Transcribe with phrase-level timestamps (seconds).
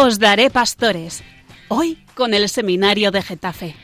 [0.00, 1.24] Os daré pastores.
[1.66, 3.74] Hoy con el seminario de Getafe.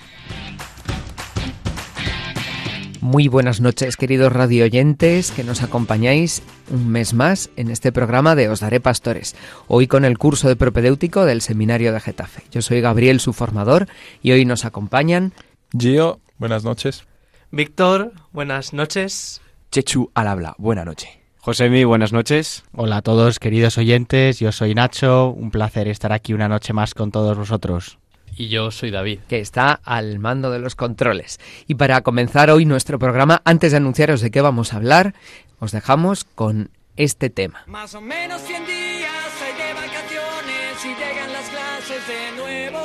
[3.01, 8.48] Muy buenas noches, queridos radioyentes que nos acompañáis un mes más en este programa de
[8.48, 9.35] Os Daré Pastores,
[9.66, 12.44] hoy con el curso de propedéutico del Seminario de Getafe.
[12.53, 13.88] Yo soy Gabriel, su formador,
[14.22, 15.33] y hoy nos acompañan
[15.76, 17.02] Gio, buenas noches.
[17.51, 19.41] Víctor, buenas noches.
[19.73, 21.23] Chechu al habla, buena noche.
[21.45, 22.65] Josemi, buenas noches.
[22.73, 26.95] Hola a todos, queridos oyentes, yo soy Nacho, un placer estar aquí una noche más
[26.95, 27.98] con todos vosotros.
[28.34, 29.19] Y yo soy David.
[29.29, 31.39] Que está al mando de los controles.
[31.67, 35.12] Y para comenzar hoy nuestro programa, antes de anunciaros de qué vamos a hablar,
[35.59, 37.62] os dejamos con este tema.
[37.67, 42.81] Más o menos 100 días hay de vacaciones y llegan las clases de nuevo.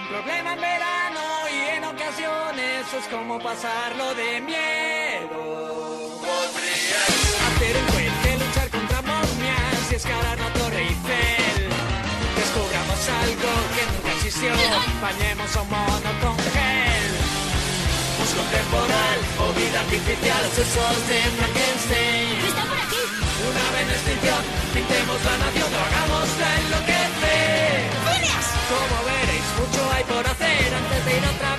[0.00, 1.20] Un problema en verano
[1.52, 6.01] y en ocasiones es como pasarlo de miedo.
[10.02, 11.70] Escalar la torre Eiffel.
[12.34, 14.50] Descubramos algo que nunca existió,
[15.00, 17.12] bañemos a un mono con gel.
[18.18, 22.34] Musgo temporal o vida artificial, sesos de Frankenstein.
[22.50, 23.02] ¡Está por aquí!
[23.46, 24.42] Una vez en extinción,
[24.74, 27.78] pintemos la nación, o hagámosla enloquecer.
[28.02, 28.46] ¡Furias!
[28.70, 31.51] Como veréis, mucho hay por hacer antes de ir otra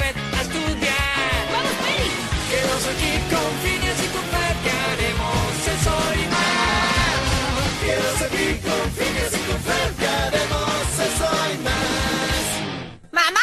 [13.11, 13.39] ¡Mamá!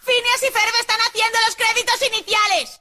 [0.00, 2.80] ¡Phineas y Ferb están haciendo los créditos iniciales!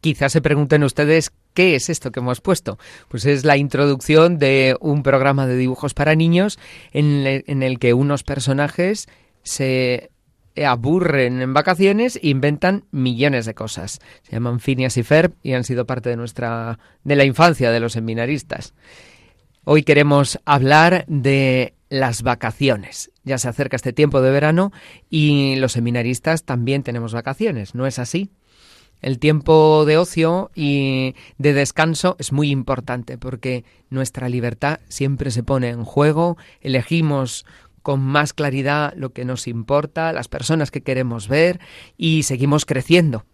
[0.00, 2.78] Quizás se pregunten ustedes ¿Qué es esto que hemos puesto?
[3.08, 6.58] Pues es la introducción de un programa de dibujos para niños
[6.92, 9.08] en, en el que unos personajes
[9.42, 10.10] se
[10.66, 14.00] aburren en vacaciones e inventan millones de cosas.
[14.22, 17.80] Se llaman Phineas y Ferb y han sido parte de nuestra de la infancia de
[17.80, 18.74] los seminaristas.
[19.68, 23.10] Hoy queremos hablar de las vacaciones.
[23.24, 24.70] Ya se acerca este tiempo de verano
[25.10, 28.30] y los seminaristas también tenemos vacaciones, ¿no es así?
[29.02, 35.42] El tiempo de ocio y de descanso es muy importante porque nuestra libertad siempre se
[35.42, 37.44] pone en juego, elegimos
[37.82, 41.58] con más claridad lo que nos importa, las personas que queremos ver
[41.96, 43.24] y seguimos creciendo.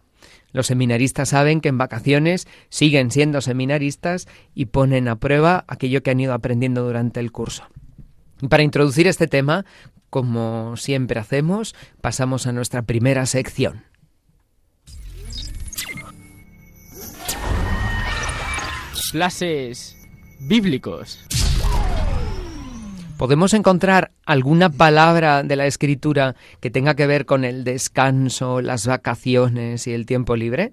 [0.52, 6.10] Los seminaristas saben que en vacaciones siguen siendo seminaristas y ponen a prueba aquello que
[6.10, 7.64] han ido aprendiendo durante el curso.
[8.48, 9.64] Para introducir este tema,
[10.10, 13.84] como siempre hacemos, pasamos a nuestra primera sección.
[19.12, 19.96] Clases
[20.40, 21.26] bíblicos.
[23.22, 28.84] ¿Podemos encontrar alguna palabra de la escritura que tenga que ver con el descanso, las
[28.84, 30.72] vacaciones y el tiempo libre?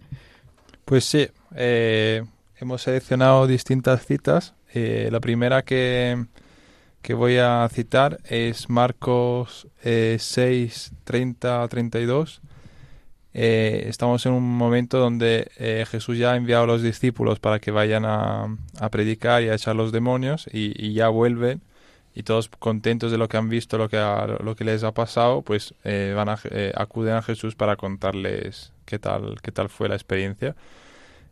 [0.84, 2.24] Pues sí, eh,
[2.58, 4.56] hemos seleccionado distintas citas.
[4.74, 6.26] Eh, la primera que,
[7.04, 12.42] que, voy a citar es Marcos eh, 6, 30 32.
[13.36, 17.59] Eh, estamos en un momento donde eh, Jesús ya ha enviado a los discípulos para
[17.59, 21.62] que vayan a, a predicar y a echar los demonios y, y, ya vuelven
[22.19, 24.91] y todos contentos de lo que han visto, lo que, ha, lo que les ha
[24.91, 26.38] pasado, pues eh, van a,
[26.75, 30.53] acuden a Jesús para contarles qué tal, qué tal fue la experiencia.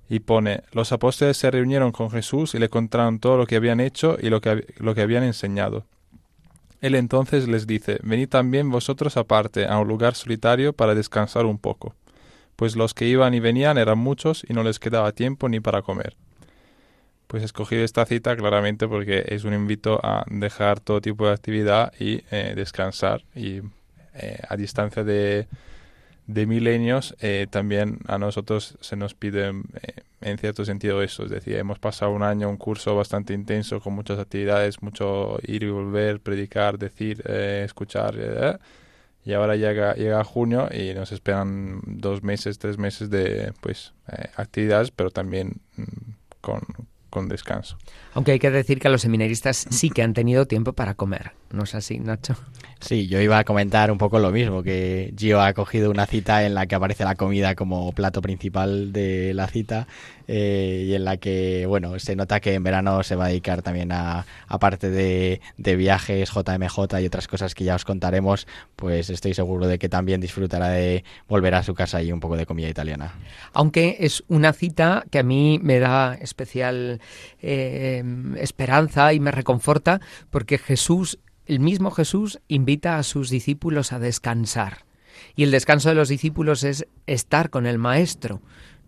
[0.07, 3.81] Y pone, los apóstoles se reunieron con Jesús y le contaron todo lo que habían
[3.81, 5.83] hecho y lo que, lo que habían enseñado.
[6.79, 11.57] Él entonces les dice, Venid también vosotros aparte a un lugar solitario para descansar un
[11.57, 11.95] poco,
[12.55, 15.81] pues los que iban y venían eran muchos y no les quedaba tiempo ni para
[15.81, 16.15] comer.
[17.27, 21.33] Pues he escogido esta cita claramente porque es un invito a dejar todo tipo de
[21.33, 23.61] actividad y eh, descansar y
[24.13, 25.47] eh, a distancia de,
[26.25, 29.53] de milenios eh, también a nosotros se nos pide
[30.21, 33.93] en cierto sentido eso, es decir, hemos pasado un año, un curso bastante intenso con
[33.93, 38.15] muchas actividades, mucho ir y volver, predicar, decir, escuchar,
[39.27, 44.29] y ahora llega, llega junio y nos esperan dos meses, tres meses de pues eh,
[44.37, 45.83] actividades, pero también mm,
[46.39, 46.61] con,
[47.09, 47.77] con descanso.
[48.13, 51.63] Aunque hay que decir que los seminaristas sí que han tenido tiempo para comer, ¿no
[51.63, 52.35] es así, Nacho?
[52.79, 56.45] Sí, yo iba a comentar un poco lo mismo, que Gio ha cogido una cita
[56.45, 59.87] en la que aparece la comida como plato principal de la cita
[60.27, 63.61] eh, y en la que, bueno, se nota que en verano se va a dedicar
[63.61, 68.45] también a, aparte de, de viajes, JMJ y otras cosas que ya os contaremos,
[68.75, 72.37] pues estoy seguro de que también disfrutará de volver a su casa y un poco
[72.37, 73.15] de comida italiana.
[73.53, 76.99] Aunque es una cita que a mí me da especial
[77.41, 78.03] eh,
[78.37, 84.85] esperanza y me reconforta porque Jesús el mismo Jesús invita a sus discípulos a descansar.
[85.35, 88.41] Y el descanso de los discípulos es estar con el Maestro.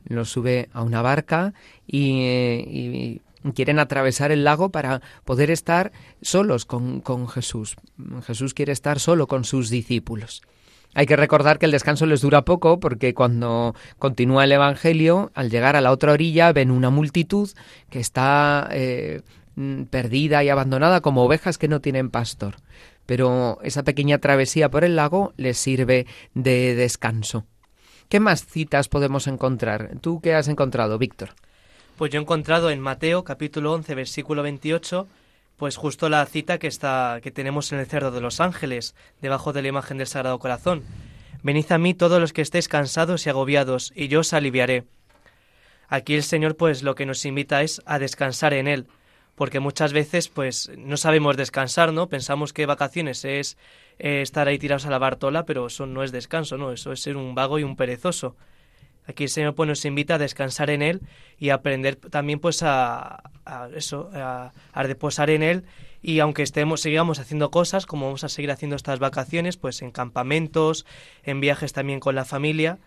[0.06, 1.54] Los sube a una barca
[1.88, 5.92] y, y quieren atravesar el lago para poder estar
[6.22, 7.76] solos con, con Jesús.
[8.26, 10.42] Jesús quiere estar solo con sus discípulos.
[10.96, 15.50] Hay que recordar que el descanso les dura poco porque cuando continúa el Evangelio, al
[15.50, 17.50] llegar a la otra orilla, ven una multitud
[17.90, 19.22] que está eh,
[19.90, 22.56] perdida y abandonada como ovejas que no tienen pastor.
[23.06, 27.46] Pero esa pequeña travesía por el lago les sirve de descanso.
[28.08, 29.92] ¿Qué más citas podemos encontrar?
[30.02, 31.30] ¿Tú qué has encontrado, Víctor?
[31.98, 35.08] Pues yo he encontrado en Mateo capítulo 11 versículo 28
[35.60, 39.52] pues justo la cita que está que tenemos en el cerdo de los ángeles, debajo
[39.52, 40.84] de la imagen del Sagrado Corazón.
[41.44, 44.86] Venid a mí todos los que estéis cansados y agobiados, y yo os aliviaré.
[45.90, 48.88] Aquí el Señor pues lo que nos invita es a descansar en él,
[49.40, 52.10] porque muchas veces pues no sabemos descansar, ¿no?
[52.10, 53.58] Pensamos que vacaciones es
[53.98, 56.74] eh, estar ahí tirados a la bartola, pero eso no es descanso, ¿no?
[56.74, 58.36] Eso es ser un vago y un perezoso.
[59.08, 61.00] Aquí el Señor pues, nos invita a descansar en Él
[61.38, 63.32] y a aprender también pues a,
[63.74, 65.64] eso, a, a, reposar en Él
[66.02, 69.92] y aunque estemos, sigamos haciendo cosas, como vamos a seguir haciendo estas vacaciones, pues en
[69.92, 70.86] campamentos,
[71.24, 72.78] en viajes también con la familia,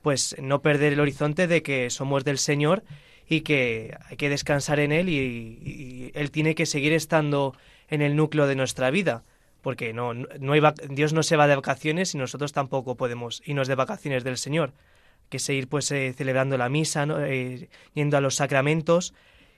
[0.00, 2.82] pues no perder el horizonte de que somos del Señor
[3.28, 7.54] y que hay que descansar en Él y, y Él tiene que seguir estando
[7.88, 9.24] en el núcleo de nuestra vida
[9.62, 13.68] porque no, no hay, Dios no se va de vacaciones y nosotros tampoco podemos irnos
[13.68, 14.72] de vacaciones del Señor.
[15.28, 19.12] Que seguir pues eh, celebrando la misa, eh, yendo a los sacramentos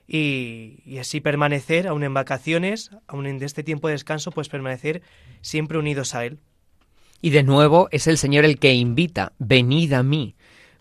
[0.08, 5.02] y, así permanecer, aún en vacaciones, aún en este tiempo de descanso, pues permanecer
[5.42, 6.40] siempre unidos a Él.
[7.22, 10.34] Y de nuevo es el Señor el que invita, venid a mí,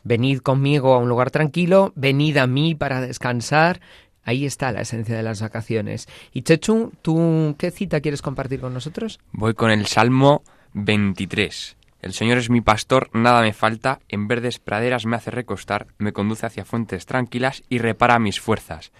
[0.03, 3.79] venid conmigo a un lugar tranquilo, venid a mí para descansar.
[4.23, 6.07] Ahí está la esencia de las vacaciones.
[6.33, 9.19] Y Chechu, ¿tú qué cita quieres compartir con nosotros?
[9.31, 10.43] Voy con el Salmo
[10.73, 11.77] 23.
[12.01, 16.13] El Señor es mi pastor, nada me falta, en verdes praderas me hace recostar, me
[16.13, 18.91] conduce hacia fuentes tranquilas y repara mis fuerzas.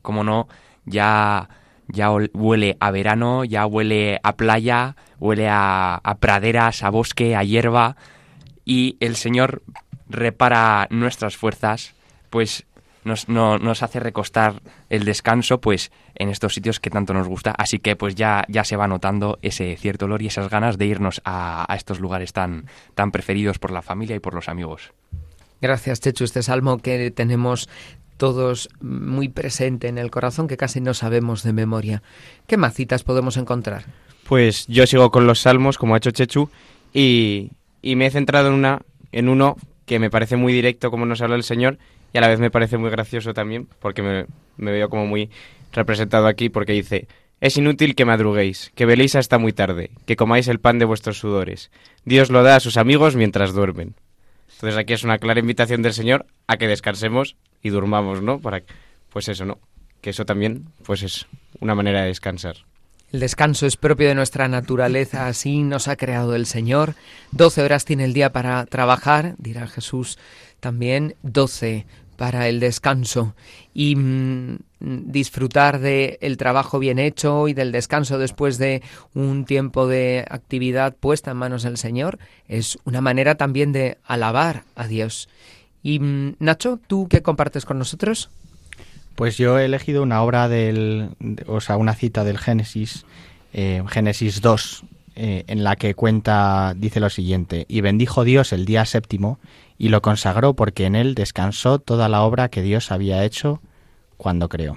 [0.00, 0.48] Como no,
[0.86, 1.48] ya
[1.88, 7.44] ya huele a verano, ya huele a playa, huele a, a praderas, a bosque, a
[7.44, 7.96] hierba,
[8.64, 9.62] y el Señor
[10.08, 11.94] repara nuestras fuerzas,
[12.30, 12.64] pues
[13.04, 14.60] nos, no, nos hace recostar
[14.90, 17.52] el descanso pues en estos sitios que tanto nos gusta.
[17.56, 20.86] Así que pues ya, ya se va notando ese cierto olor y esas ganas de
[20.86, 24.92] irnos a, a estos lugares tan, tan preferidos por la familia y por los amigos.
[25.60, 26.24] Gracias, Chechu.
[26.24, 27.68] Este salmo que tenemos
[28.16, 32.02] todos muy presente en el corazón que casi no sabemos de memoria.
[32.46, 33.84] ¿Qué macitas podemos encontrar?
[34.28, 36.50] Pues yo sigo con los salmos, como ha hecho Chechu,
[36.92, 37.52] y,
[37.82, 38.80] y me he centrado en, una,
[39.12, 39.56] en uno
[39.86, 41.78] que me parece muy directo, como nos habla el Señor,
[42.12, 45.30] y a la vez me parece muy gracioso también, porque me, me veo como muy
[45.72, 47.08] representado aquí, porque dice,
[47.40, 51.18] es inútil que madruguéis, que veléis hasta muy tarde, que comáis el pan de vuestros
[51.18, 51.70] sudores.
[52.04, 53.94] Dios lo da a sus amigos mientras duermen.
[54.54, 58.40] Entonces aquí es una clara invitación del Señor a que descansemos y durmamos, ¿no?
[58.40, 58.62] Para,
[59.10, 59.58] pues eso, ¿no?
[60.00, 61.26] Que eso también, pues es
[61.60, 62.56] una manera de descansar.
[63.12, 66.94] El descanso es propio de nuestra naturaleza, así nos ha creado el Señor.
[67.30, 70.18] Doce horas tiene el día para trabajar, dirá Jesús
[70.60, 71.86] también, doce
[72.16, 73.34] para el descanso
[73.74, 78.82] y mm, disfrutar del el trabajo bien hecho y del descanso después de
[79.14, 82.18] un tiempo de actividad puesta en manos del Señor
[82.48, 85.28] es una manera también de alabar a Dios.
[85.82, 88.30] Y mm, Nacho, ¿tú qué compartes con nosotros?
[89.16, 91.10] Pues yo he elegido una obra del,
[91.46, 93.06] o sea, una cita del Génesis,
[93.52, 94.84] eh, Génesis 2,
[95.16, 99.38] eh, en la que cuenta, dice lo siguiente, y bendijo Dios el día séptimo
[99.78, 103.62] y lo consagró porque en él descansó toda la obra que Dios había hecho
[104.18, 104.76] cuando creó.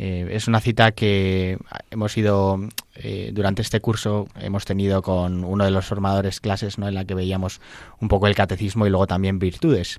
[0.00, 1.58] Eh, es una cita que
[1.90, 2.60] hemos ido
[2.94, 6.86] eh, durante este curso hemos tenido con uno de los formadores clases ¿no?
[6.86, 7.60] en la que veíamos
[8.00, 9.98] un poco el catecismo y luego también virtudes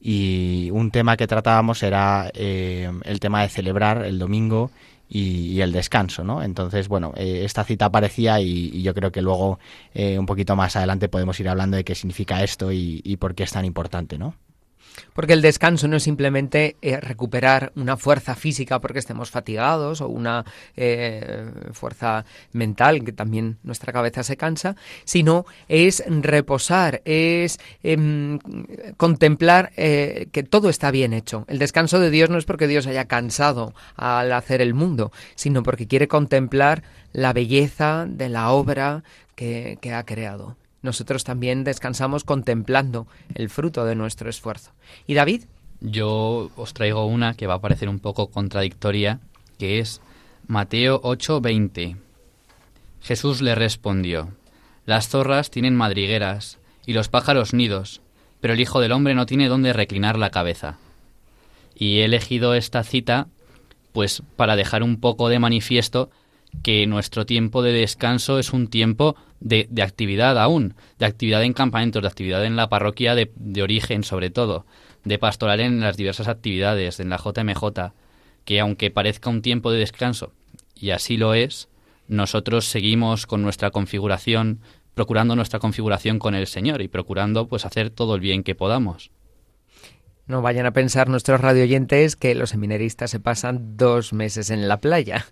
[0.00, 4.70] y un tema que tratábamos era eh, el tema de celebrar el domingo
[5.12, 6.40] y, el descanso, ¿no?
[6.40, 9.58] Entonces, bueno, esta cita aparecía y, yo creo que luego
[9.92, 13.42] un poquito más adelante podemos ir hablando de qué significa esto y, y por qué
[13.42, 14.36] es tan importante, ¿no?
[15.12, 20.08] Porque el descanso no es simplemente eh, recuperar una fuerza física porque estemos fatigados o
[20.08, 20.44] una
[20.76, 28.38] eh, fuerza mental, que también nuestra cabeza se cansa, sino es reposar, es em,
[28.96, 31.44] contemplar eh, que todo está bien hecho.
[31.48, 35.62] El descanso de Dios no es porque Dios haya cansado al hacer el mundo, sino
[35.62, 36.82] porque quiere contemplar
[37.12, 39.02] la belleza de la obra
[39.34, 44.72] que ha creado nosotros también descansamos contemplando el fruto de nuestro esfuerzo.
[45.06, 45.44] ¿Y David?
[45.80, 49.20] Yo os traigo una que va a parecer un poco contradictoria,
[49.58, 50.00] que es
[50.46, 51.96] Mateo 8:20.
[53.02, 54.30] Jesús le respondió,
[54.84, 58.00] Las zorras tienen madrigueras y los pájaros nidos,
[58.40, 60.78] pero el Hijo del Hombre no tiene dónde reclinar la cabeza.
[61.74, 63.28] Y he elegido esta cita
[63.92, 66.10] pues para dejar un poco de manifiesto
[66.62, 71.52] que nuestro tiempo de descanso es un tiempo de, de actividad aún, de actividad en
[71.52, 74.66] campamentos, de actividad en la parroquia de, de origen sobre todo,
[75.04, 77.92] de pastoral en las diversas actividades, en la JMJ,
[78.44, 80.32] que aunque parezca un tiempo de descanso,
[80.74, 81.68] y así lo es,
[82.08, 84.60] nosotros seguimos con nuestra configuración,
[84.94, 89.10] procurando nuestra configuración con el Señor y procurando pues hacer todo el bien que podamos.
[90.26, 94.80] No vayan a pensar nuestros radioyentes que los seminaristas se pasan dos meses en la
[94.80, 95.26] playa.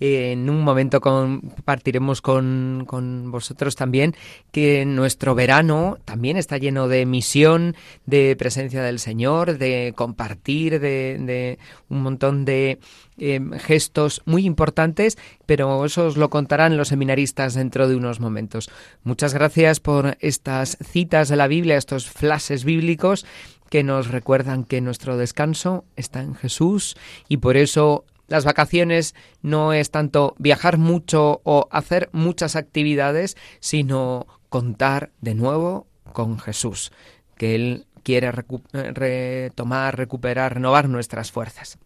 [0.00, 2.86] En un momento compartiremos con,
[3.30, 4.14] vosotros también
[4.50, 11.18] que nuestro verano también está lleno de misión, de presencia del Señor, de compartir, de,
[11.20, 11.58] de
[11.88, 12.80] un montón de
[13.16, 18.70] eh, gestos muy importantes, pero eso os lo contarán los seminaristas dentro de unos momentos.
[19.04, 23.24] Muchas gracias por estas citas de la Biblia, estos flashes bíblicos
[23.70, 26.96] que nos recuerdan que nuestro descanso está en Jesús
[27.28, 28.04] y por eso
[28.34, 35.86] las vacaciones no es tanto viajar mucho o hacer muchas actividades, sino contar de nuevo
[36.12, 36.90] con Jesús,
[37.36, 41.78] que Él quiere recu retomar, recuperar, renovar nuestras fuerzas.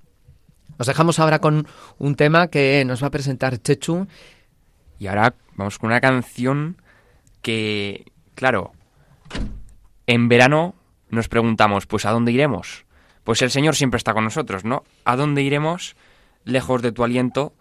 [0.79, 1.67] Nos dejamos ahora con
[1.99, 4.07] un tema que nos va a presentar Chechu.
[4.99, 6.81] Y ahora vamos con una canción
[7.43, 8.73] que, claro,
[10.07, 10.75] en verano
[11.11, 12.87] nos preguntamos, pues ¿a dónde iremos?
[13.25, 14.85] Pues el Señor siempre está con nosotros, ¿no?
[15.05, 15.97] ¿A dónde iremos?
[16.49, 17.53] Lejos de tu aliento,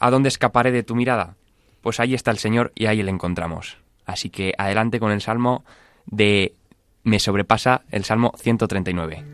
[0.00, 1.36] ¿a dónde escaparé de tu mirada?
[1.80, 3.78] Pues ahí está el Señor y ahí le encontramos.
[4.06, 5.64] Así que adelante con el salmo
[6.06, 6.54] de
[7.04, 9.31] Me sobrepasa, el salmo 139.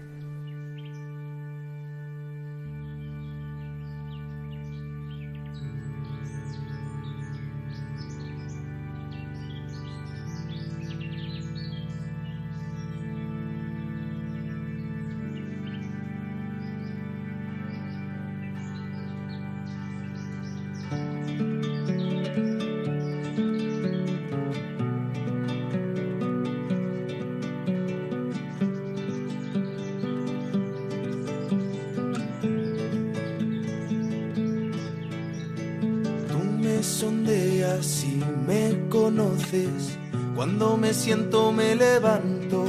[37.79, 39.97] Y me conoces.
[40.35, 42.65] Cuando me siento me levanto.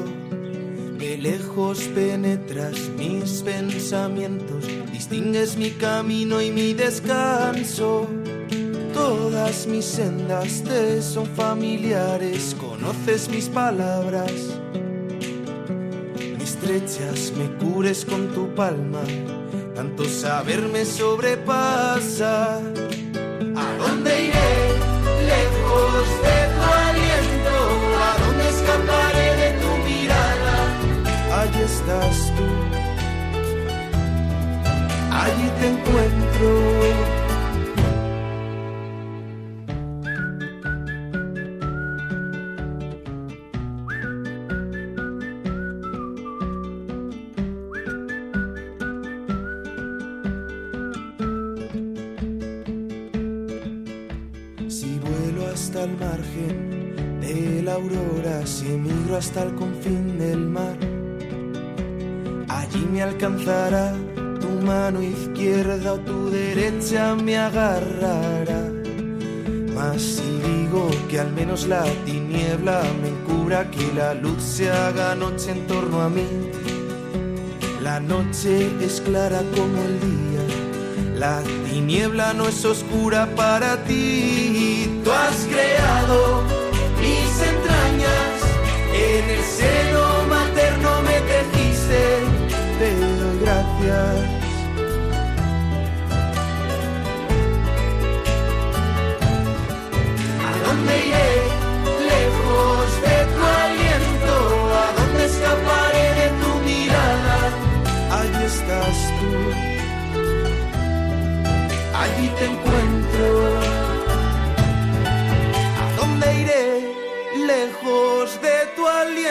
[1.00, 4.66] De lejos penetras mis pensamientos.
[4.92, 8.08] Distingues mi camino y mi descanso.
[8.94, 12.56] Todas mis sendas te son familiares.
[12.60, 14.32] Conoces mis palabras.
[16.38, 19.02] Me estrechas, me cures con tu palma.
[19.74, 22.62] Tanto saber me sobrepasa.
[71.40, 76.28] Menos la tiniebla me encubra, que la luz se haga noche en torno a mí,
[77.82, 80.44] la noche es clara como el día.
[81.16, 84.49] La tiniebla no es oscura para ti.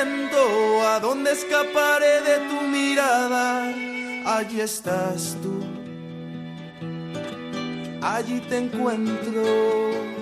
[0.01, 3.65] ¿A dónde escaparé de tu mirada?
[4.25, 5.61] Allí estás tú,
[8.01, 10.18] allí te encuentro.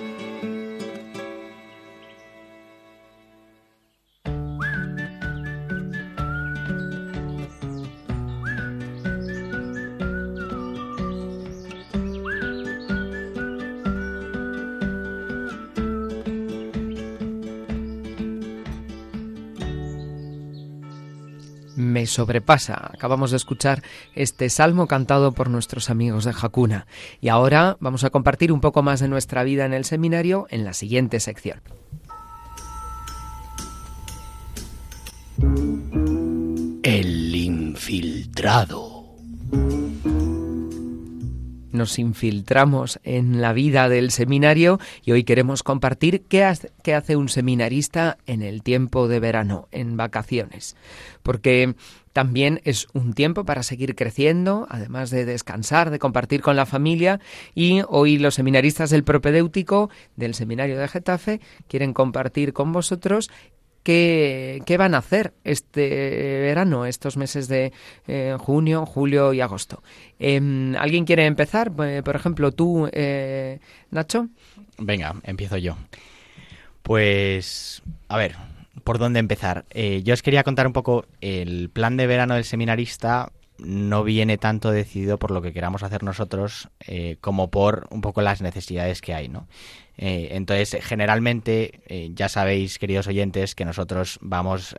[22.07, 22.91] Sobrepasa.
[22.93, 23.83] Acabamos de escuchar
[24.15, 26.87] este salmo cantado por nuestros amigos de Hakuna.
[27.21, 30.65] Y ahora vamos a compartir un poco más de nuestra vida en el seminario en
[30.65, 31.61] la siguiente sección.
[36.83, 39.05] El infiltrado.
[41.77, 48.17] Nos infiltramos en la vida del seminario y hoy queremos compartir qué hace, un seminarista
[48.25, 50.75] en el tiempo de verano, en vacaciones.
[51.21, 51.75] Porque
[52.13, 57.19] también es un tiempo para seguir creciendo, además de descansar, de compartir con la familia.
[57.53, 63.29] Y hoy los seminaristas del propedéutico del seminario de Getafe quieren compartir con vosotros
[63.87, 65.89] qué, van a hacer este
[66.41, 67.71] verano, estos meses de
[68.07, 69.81] eh, junio, julio y agosto.
[70.19, 71.71] Em, ¿Alguien quiere empezar?
[71.79, 73.59] Eh, Por ejemplo, tú, eh,
[73.91, 74.27] Nacho.
[74.77, 75.77] Venga, empiezo yo.
[76.83, 78.35] Pues, a ver,
[78.83, 79.63] ¿por dónde empezar?
[79.69, 83.31] Eh, yo os quería contar un poco el plan de verano del seminarista.
[83.59, 88.21] No viene tanto decidido por lo que queramos hacer nosotros eh, como por un poco
[88.21, 89.47] las necesidades que hay, ¿no?
[89.97, 94.75] Eh, entonces, generalmente, eh, ya sabéis, queridos oyentes, que nosotros vamos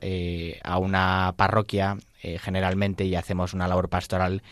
[0.62, 4.42] a una parroquia generalmente y hacemos una labor pastoral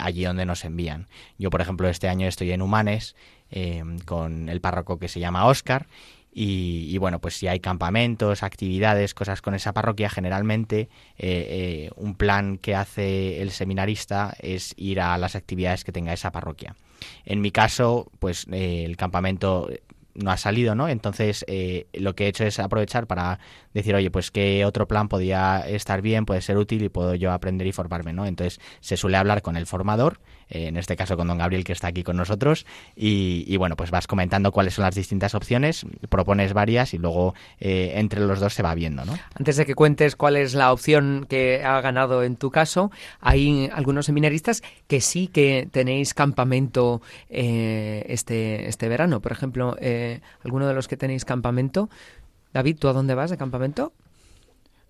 [0.00, 1.08] allí donde nos envían.
[1.38, 3.16] Yo, por ejemplo, este año estoy en Humanes
[4.04, 5.86] con el párroco que se llama Óscar
[6.36, 12.16] y, bueno, pues si hay campamentos, actividades, cosas con esa parroquia, generalmente eh, eh, un
[12.16, 16.74] plan que hace el seminarista es ir a las actividades que tenga esa parroquia.
[17.24, 19.68] En mi caso, pues eh, el campamento
[20.14, 20.88] no ha salido, ¿no?
[20.88, 23.38] Entonces eh, lo que he hecho es aprovechar para
[23.72, 27.32] decir, oye, pues qué otro plan podía estar bien, puede ser útil y puedo yo
[27.32, 28.26] aprender y formarme, ¿no?
[28.26, 31.88] Entonces se suele hablar con el formador, en este caso con don Gabriel que está
[31.88, 36.52] aquí con nosotros, y, y, bueno, pues vas comentando cuáles son las distintas opciones, propones
[36.52, 39.14] varias y luego eh, entre los dos se va viendo, ¿no?
[39.34, 43.70] Antes de que cuentes cuál es la opción que ha ganado en tu caso, hay
[43.72, 49.20] algunos seminaristas que sí que tenéis campamento eh, este, este verano.
[49.20, 51.88] Por ejemplo, eh, alguno de los que tenéis campamento.
[52.52, 53.92] David, ¿tú a dónde vas de campamento?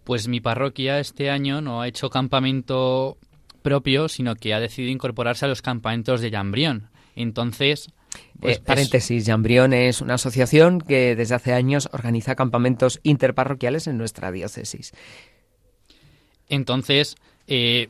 [0.04, 3.16] Pues mi parroquia este año no ha hecho campamento
[3.64, 6.90] propio, sino que ha decidido incorporarse a los campamentos de Jambrión.
[7.16, 7.88] Entonces,
[8.38, 13.96] pues eh, paréntesis, Jambrión es una asociación que desde hace años organiza campamentos interparroquiales en
[13.96, 14.92] nuestra diócesis.
[16.48, 17.16] Entonces,
[17.48, 17.88] eh,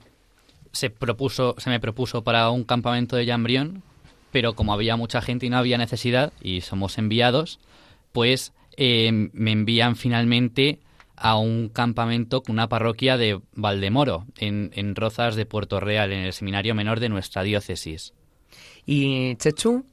[0.72, 3.82] se propuso, se me propuso para un campamento de Jambrión,
[4.30, 7.58] pero como había mucha gente y no había necesidad, y somos enviados,
[8.12, 10.78] pues eh, me envían finalmente
[11.16, 16.20] a un campamento con una parroquia de Valdemoro, en, en Rozas de Puerto Real, en
[16.20, 18.14] el seminario menor de nuestra diócesis.
[18.86, 19.84] ¿Y Chechu?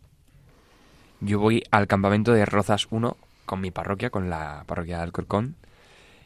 [1.19, 5.55] Yo voy al campamento de Rozas 1 con mi parroquia, con la parroquia de Alcorcón.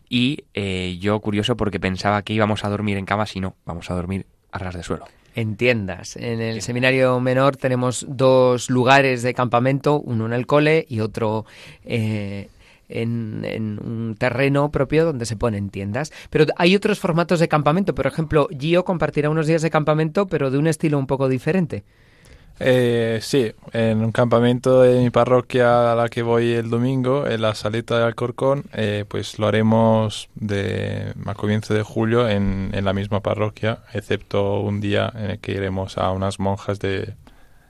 [0.08, 3.90] Y eh, yo curioso porque pensaba que íbamos a dormir en camas y no, vamos
[3.90, 5.06] a dormir a ras de suelo.
[5.34, 6.16] En tiendas.
[6.16, 11.46] En el seminario menor tenemos dos lugares de campamento, uno en el cole y otro
[11.84, 12.48] eh,
[12.90, 16.12] en, un terreno propio donde se ponen tiendas.
[16.30, 17.96] Pero hay otros formatos de campamento.
[17.96, 21.84] Por ejemplo, Gio compartirá unos días de campamento, pero de un estilo un poco diferente.
[22.60, 27.42] Eh, sí, en un campamento de mi parroquia a la que voy el domingo, en
[27.42, 32.86] la salita de Alcorcón, eh, pues lo haremos de, a comienzo de julio en, en,
[32.86, 37.16] la misma parroquia, excepto un día en el que iremos a unas monjas de,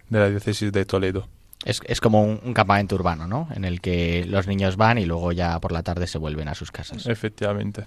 [0.10, 1.28] de la diócesis de Toledo.
[1.66, 3.50] Es, es como un, un, campamento urbano, ¿no?
[3.56, 6.56] En el que los niños van y luego ya por la tarde se vuelven a
[6.56, 7.08] sus casas.
[7.08, 7.86] Efectivamente.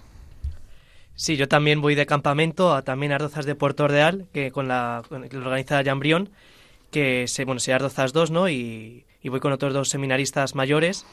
[1.15, 5.01] Sí, yo también voy de campamento a también Ardozas de Puerto Real, que con la
[5.29, 6.29] que lo organiza Jambrión
[6.91, 8.49] que se, bueno, se Ardozas 2, ¿no?
[8.49, 11.05] Y, y, voy con otros dos seminaristas mayores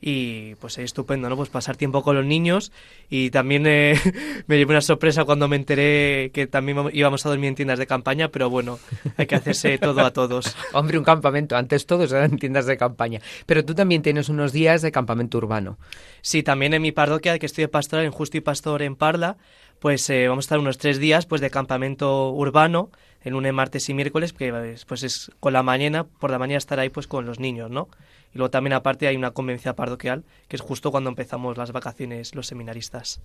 [0.00, 1.36] y pues es estupendo, ¿no?
[1.36, 2.72] Pues pasar tiempo con los niños
[3.08, 3.98] y también eh,
[4.46, 7.86] me llevé una sorpresa cuando me enteré que también íbamos a dormir en tiendas de
[7.86, 8.78] campaña, pero bueno,
[9.16, 10.56] hay que hacerse todo a todos.
[10.72, 14.82] Hombre, un campamento, antes todos eran tiendas de campaña, pero tú también tienes unos días
[14.82, 15.78] de campamento urbano.
[16.20, 19.36] Sí, también en mi parroquia, que estoy de pastoral en Justo y Pastor en Parla,
[19.78, 22.90] pues eh, vamos a estar unos tres días pues de campamento urbano,
[23.22, 26.78] el lunes, martes y miércoles, que pues es con la mañana, por la mañana estar
[26.78, 27.88] ahí pues con los niños, ¿no?
[28.36, 32.34] Y luego también aparte hay una conveniencia parroquial, que es justo cuando empezamos las vacaciones
[32.34, 33.18] los seminaristas.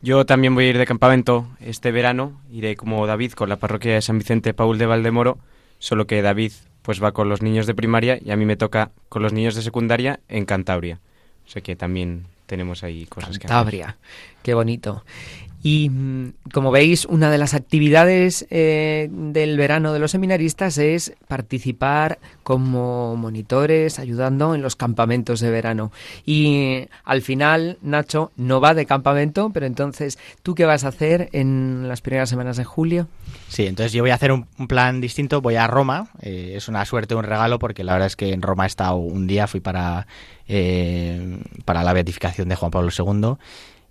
[0.00, 3.92] Yo también voy a ir de campamento este verano, iré como David con la parroquia
[3.92, 5.36] de San Vicente Paul de Valdemoro,
[5.78, 8.92] solo que David pues va con los niños de primaria y a mí me toca
[9.10, 11.00] con los niños de secundaria en Cantabria.
[11.46, 13.84] O sea que también tenemos ahí cosas Cantabria.
[13.84, 14.36] que hacer.
[14.42, 15.04] qué bonito.
[15.64, 21.14] Y mm, como veis, una de las actividades eh, del verano de los seminaristas es
[21.26, 25.90] participar como monitores, ayudando en los campamentos de verano.
[26.26, 31.30] Y al final, Nacho no va de campamento, pero entonces, ¿tú qué vas a hacer
[31.32, 33.08] en las primeras semanas de julio?
[33.48, 36.68] Sí, entonces yo voy a hacer un, un plan distinto, voy a Roma, eh, es
[36.68, 39.46] una suerte, un regalo, porque la verdad es que en Roma he estado un día,
[39.46, 40.06] fui para,
[40.46, 43.38] eh, para la beatificación de Juan Pablo II.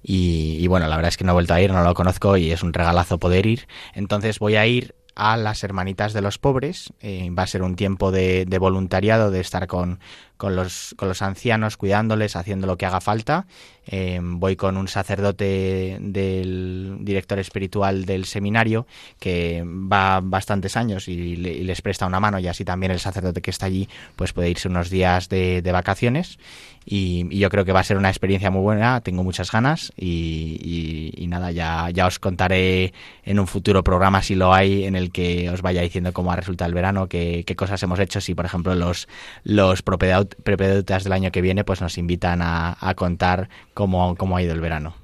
[0.04, 2.38] Y, y bueno, la verdad es que no he vuelto a ir, no lo conozco
[2.38, 3.68] y es un regalazo poder ir.
[3.94, 6.94] Entonces voy a ir a las Hermanitas de los Pobres.
[7.00, 10.00] eh, va a ser un tiempo de, de voluntariado, de estar con,
[10.44, 13.46] con, los, con los ancianos, cuidándoles, haciendo lo que haga falta.
[13.88, 18.86] Eh, voy con un sacerdote del director espiritual del seminario
[19.20, 23.00] que va bastantes años y, le- y les presta una mano y así también el
[23.00, 26.40] sacerdote que está allí pues puede irse unos días de, de vacaciones
[26.86, 31.26] y, yo creo que va a ser una experiencia muy buena, tengo muchas ganas y,
[31.28, 32.94] nada, ya, ya os contaré
[33.26, 36.36] en un futuro programa si lo hay en el que os vaya diciendo cómo ha
[36.36, 39.08] resultado el verano, qué, qué cosas hemos hecho, si por ejemplo los,
[39.44, 40.33] los propedeutas
[41.04, 44.62] del año que viene pues nos invitan a, a contar cómo, cómo ha ido el
[44.62, 45.03] verano.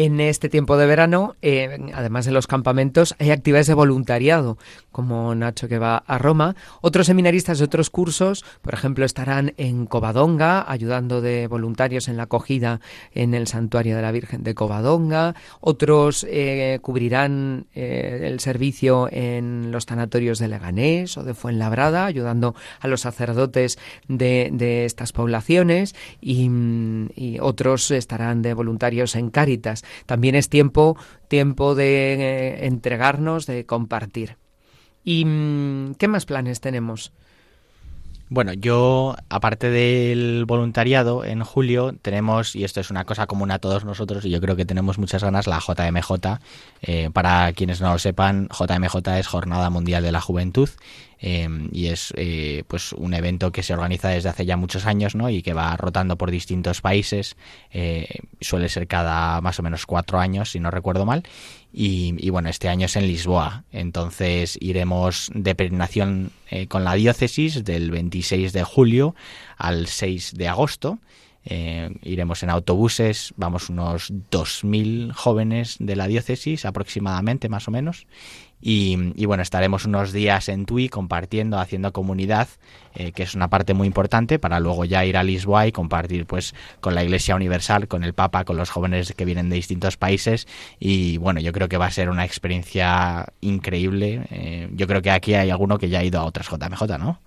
[0.00, 4.56] En este tiempo de verano, eh, además de los campamentos, hay actividades de voluntariado,
[4.92, 6.54] como Nacho que va a Roma.
[6.82, 12.22] Otros seminaristas de otros cursos, por ejemplo, estarán en Covadonga, ayudando de voluntarios en la
[12.22, 12.80] acogida
[13.12, 15.34] en el santuario de la Virgen de Covadonga.
[15.60, 22.54] Otros eh, cubrirán eh, el servicio en los tanatorios de Leganés o de Fuenlabrada, ayudando
[22.78, 25.96] a los sacerdotes de, estas poblaciones.
[26.20, 29.82] Y, mm, y otros estarán de voluntarios en Cáritas.
[30.06, 30.96] También es tiempo,
[31.28, 34.36] tiempo de eh, entregarnos, de compartir.
[35.04, 37.12] ¿Y mm, qué más planes tenemos?
[38.30, 43.58] Bueno, yo, aparte del voluntariado, en julio tenemos, y esto es una cosa común a
[43.58, 46.38] todos nosotros, y yo creo que tenemos muchas ganas, la JMJ.
[46.82, 50.68] Eh, para quienes no lo sepan, JMJ es Jornada Mundial de la Juventud,
[51.20, 55.14] eh, y es eh, pues un evento que se organiza desde hace ya muchos años,
[55.14, 55.30] ¿no?
[55.30, 57.36] Y que va rotando por distintos países,
[57.72, 61.24] eh, suele ser cada más o menos cuatro años, si no recuerdo mal.
[61.80, 66.94] Y, y bueno, este año es en Lisboa, entonces iremos de peregrinación eh, con la
[66.94, 69.14] diócesis del 26 de julio
[69.56, 70.98] al 6 de agosto.
[71.44, 78.08] Eh, iremos en autobuses, vamos unos 2.000 jóvenes de la diócesis aproximadamente, más o menos.
[78.60, 82.48] Y, y bueno, estaremos unos días en Tui compartiendo, haciendo comunidad,
[82.94, 86.26] eh, que es una parte muy importante, para luego ya ir a Lisboa y compartir
[86.26, 89.96] pues con la Iglesia Universal, con el Papa, con los jóvenes que vienen de distintos
[89.96, 90.48] países.
[90.80, 94.26] Y bueno, yo creo que va a ser una experiencia increíble.
[94.30, 97.20] Eh, yo creo que aquí hay alguno que ya ha ido a otras JMJ, ¿no?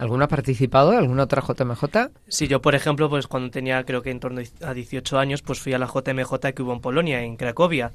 [0.00, 0.92] ¿Alguno ha participado?
[0.92, 2.10] ¿Alguna otra JMJ?
[2.26, 5.60] Sí, yo por ejemplo, pues cuando tenía creo que en torno a 18 años, pues
[5.60, 7.92] fui a la JMJ que hubo en Polonia, en Cracovia,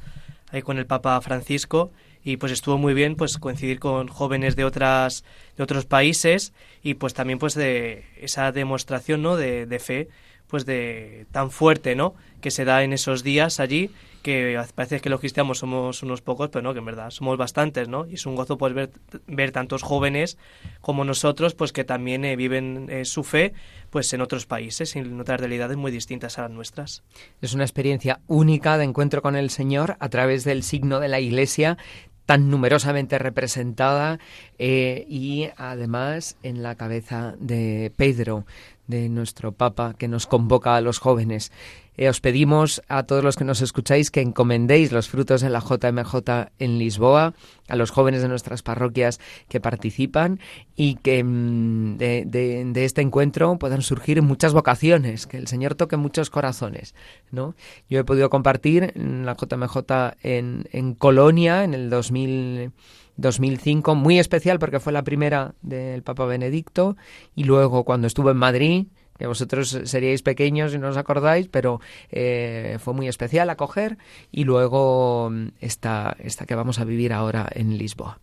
[0.56, 1.92] ahí con el Papa Francisco
[2.24, 5.24] y pues estuvo muy bien pues coincidir con jóvenes de otras
[5.58, 9.36] de otros países y pues también pues de esa demostración, ¿no?
[9.36, 10.08] de, de fe
[10.48, 12.16] pues de tan fuerte, ¿no?
[12.42, 13.92] que se da en esos días allí
[14.26, 17.88] que parece que los cristianos somos unos pocos, pero no, que en verdad somos bastantes,
[17.88, 18.08] ¿no?
[18.08, 18.90] Y es un gozo pues ver,
[19.28, 20.40] ver tantos jóvenes
[20.82, 23.54] como nosotros, pues que también eh, viven eh, su fe,
[23.92, 27.04] pues en otros países, en otras realidades muy distintas a las nuestras.
[27.44, 31.20] Es una experiencia única de encuentro con el Señor a través del signo de la
[31.20, 31.78] Iglesia
[32.26, 34.18] tan numerosamente representada
[34.58, 38.48] eh, y además en la cabeza de Pedro,
[38.88, 41.52] de nuestro Papa, que nos convoca a los jóvenes.
[41.98, 45.60] Eh, os pedimos a todos los que nos escucháis que encomendéis los frutos de la
[45.60, 47.34] JMJ en Lisboa,
[47.68, 50.40] a los jóvenes de nuestras parroquias que participan
[50.76, 56.30] y que mm, de, este encuentro puedan surgir muchas vocaciones, que el Señor toque muchos
[56.30, 56.96] corazones.
[57.32, 57.56] ¿no?
[57.90, 59.78] Yo he podido compartir la JMJ
[60.24, 62.72] en, en Colonia en el 2000.
[63.18, 66.98] 2005, muy especial porque fue la primera del Papa Benedicto
[67.34, 71.80] y luego cuando estuvo en Madrid, que vosotros seríais pequeños y no os acordáis, pero
[72.12, 73.98] eh, fue muy especial acoger
[74.32, 78.20] y luego esta, esta que vamos a vivir ahora en Lisboa.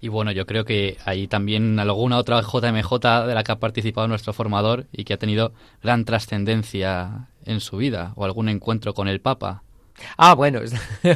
[0.00, 4.06] Y bueno, yo creo que hay también alguna otra JMJ de la que ha participado
[4.06, 9.08] nuestro formador y que ha tenido gran trascendencia en su vida, o algún encuentro con
[9.08, 9.62] el Papa.
[10.18, 10.60] Ah, bueno,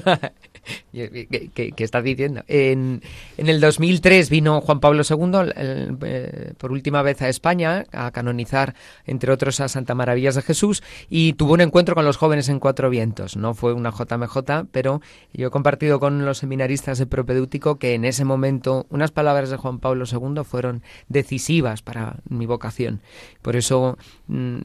[0.93, 2.43] ¿Qué, qué, estás diciendo?
[2.47, 3.03] En,
[3.37, 8.75] en, el 2003 vino Juan Pablo II eh, por última vez a España a canonizar,
[9.07, 12.61] entre otros, a Santa Maravillas de Jesús y tuvo un encuentro con los jóvenes en
[12.61, 13.37] Cuatro Vientos.
[13.37, 15.01] No fue una JMJ, pero
[15.33, 19.57] yo he compartido con los seminaristas de propedéutico que en ese momento unas palabras de
[19.57, 23.01] Juan Pablo II fueron decisivas para mi vocación.
[23.43, 24.59] Por eso mm,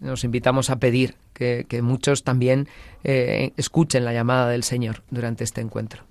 [0.00, 2.68] nos invitamos a pedir que, que muchos también
[3.04, 6.02] eh, escuchen la llamada del Señor durante este encuentro.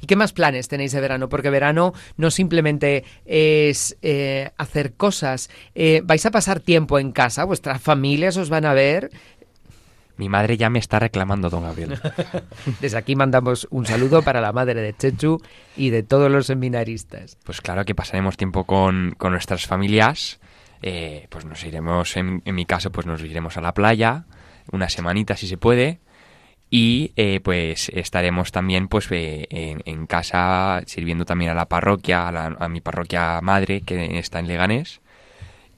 [0.00, 1.28] ¿Y qué más planes tenéis de verano?
[1.28, 7.44] Porque verano no simplemente es eh, hacer cosas, eh, vais a pasar tiempo en casa,
[7.44, 9.10] vuestras familias os van a ver.
[10.16, 11.98] Mi madre ya me está reclamando, don Gabriel.
[12.80, 15.40] Desde aquí mandamos un saludo para la madre de Chechu
[15.76, 17.36] y de todos los seminaristas.
[17.42, 20.38] Pues claro que pasaremos tiempo con, con nuestras familias.
[20.82, 24.26] Eh, pues nos iremos, en, en mi caso, pues nos iremos a la playa,
[24.72, 26.00] una semanita si se puede.
[26.70, 32.26] Y eh, pues estaremos también pues eh, en, en casa sirviendo también a la parroquia,
[32.28, 35.00] a, la- a mi parroquia madre que está en Leganés.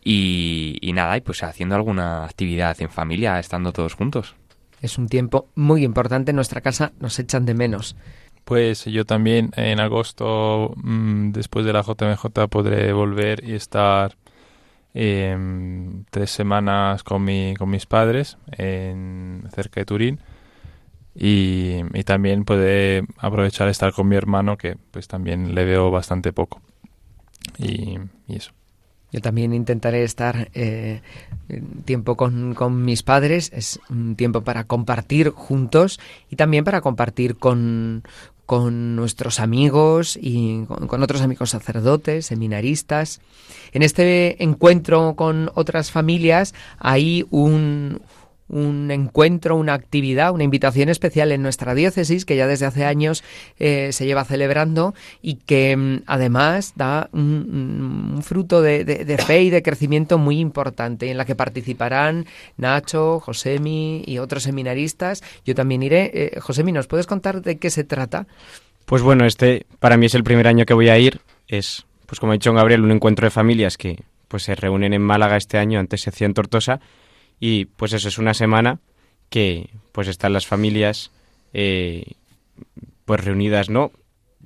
[0.05, 4.37] Y, y nada, y pues haciendo alguna actividad en familia, estando todos juntos.
[4.81, 7.97] Es un tiempo muy importante en nuestra casa, nos echan de menos.
[8.45, 14.17] Pues yo también en agosto, mm, después de la JMJ, podré volver y estar
[14.99, 20.21] em, tres semanas con, mi, con mis padres en, cerca de Turín.
[21.15, 26.63] Y, también podré aprovechar estar con mi hermano, que pues también le veo bastante poco.
[27.59, 28.53] Y, eso.
[29.13, 31.01] Yo también intentaré estar eh,
[31.85, 33.51] tiempo con, con mis padres.
[33.55, 38.03] Es un tiempo para compartir juntos y también para compartir con,
[38.47, 43.21] con nuestros amigos y con, otros amigos sacerdotes, seminaristas.
[43.73, 48.01] En este encuentro con otras familias hay un,
[48.49, 53.25] un encuentro, una actividad, una invitación especial en nuestra diócesis que ya desde hace años
[53.59, 59.19] eh, se lleva celebrando y que mm, además da un, un fruto de, de- de
[59.19, 65.23] fe y de crecimiento muy importante en la que participarán Nacho, Josemi y otros seminaristas.
[65.45, 66.11] Yo también iré.
[66.15, 68.27] Eh, Josemi, ¿nos puedes contar de qué se trata?
[68.85, 71.21] Pues bueno, este para mí es el primer año que voy a ir.
[71.49, 75.03] Es, pues como ha dicho Gabriel, un encuentro de familias que pues se reúnen en
[75.03, 76.81] Málaga este año, antes se hacía en Tortosa.
[77.39, 78.81] Y pues eso es una semana
[79.29, 81.11] que pues están las familias
[81.53, 82.05] eh,
[83.05, 83.93] pues reunidas, ¿no?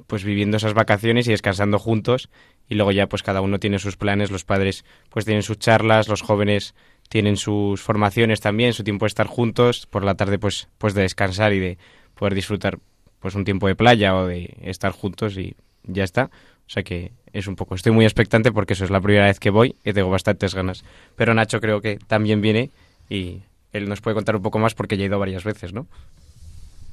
[0.07, 2.31] Pues viviendo esas vacaciones y descansando juntos.
[2.69, 6.09] Y luego ya pues cada uno tiene sus planes, los padres pues tienen sus charlas,
[6.09, 6.75] los jóvenes
[7.09, 11.03] tienen sus formaciones también, su tiempo de estar juntos, por la tarde pues, pues de
[11.03, 11.79] descansar y de
[12.15, 12.79] poder disfrutar
[13.19, 16.31] pues un tiempo de playa o de estar juntos y ya está.
[16.67, 19.39] O sea que es un poco, estoy muy expectante porque eso es la primera vez
[19.39, 20.85] que voy y tengo bastantes ganas.
[21.17, 22.71] Pero Nacho creo que también viene
[23.09, 25.87] y él nos puede contar un poco más porque ya he ido varias veces, ¿no?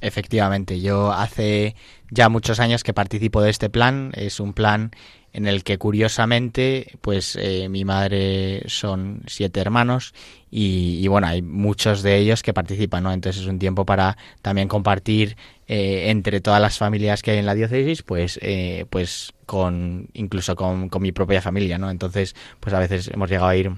[0.00, 1.74] Efectivamente, yo hace
[2.10, 4.12] ya muchos años que participo de este plan.
[4.14, 4.92] Es un plan
[5.32, 10.14] en el que curiosamente, pues eh, mi madre son siete hermanos
[10.50, 13.12] y, y, bueno, hay muchos de ellos que participan, ¿no?
[13.12, 15.36] Entonces es un tiempo para también compartir
[15.66, 20.56] eh, entre todas las familias que hay en la diócesis, pues, eh, pues con incluso
[20.56, 21.90] con, con mi propia familia, ¿no?
[21.90, 23.72] Entonces, pues a veces hemos llegado a ir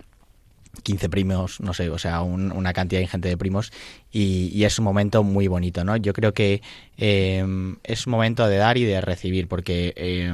[0.85, 3.73] 15 primos, no sé, o sea, un- una cantidad ingente de primos
[4.13, 5.97] y, y es un momento muy bonito, ¿no?
[5.97, 6.63] Yo creo que
[6.97, 7.45] eh,
[7.85, 10.33] es un momento de dar y de recibir porque eh,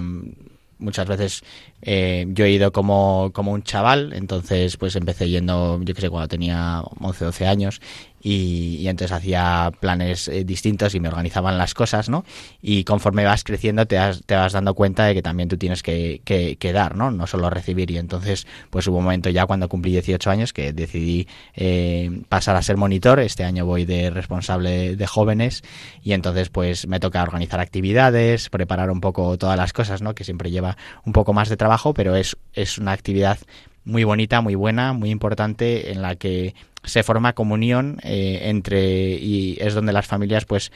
[0.78, 1.42] muchas veces
[1.82, 6.10] eh, yo he ido como, como un chaval, entonces pues empecé yendo, yo que sé,
[6.10, 7.80] cuando tenía 11, 12 años
[8.28, 12.24] y, entonces hacía planes eh, distintos y me organizaban las cosas, ¿no?
[12.60, 16.22] Y conforme vas creciendo te, te vas dando cuenta de que también tú tienes que,
[16.24, 17.12] que- que dar, ¿no?
[17.12, 20.72] No solo recibir y entonces pues hubo un momento ya cuando cumplí 18 años que
[20.72, 25.62] decidí eh, pasar a ser monitor, este año voy de responsable de jóvenes
[26.02, 30.14] y entonces pues me toca organizar actividades, preparar un poco todas las cosas, ¿no?
[30.16, 33.38] Que siempre lleva un poco más de trabajo, pero es, es una actividad
[33.84, 36.56] muy bonita, muy buena, muy importante en la que
[36.86, 40.72] se forma comunión eh, entre y es donde las familias pues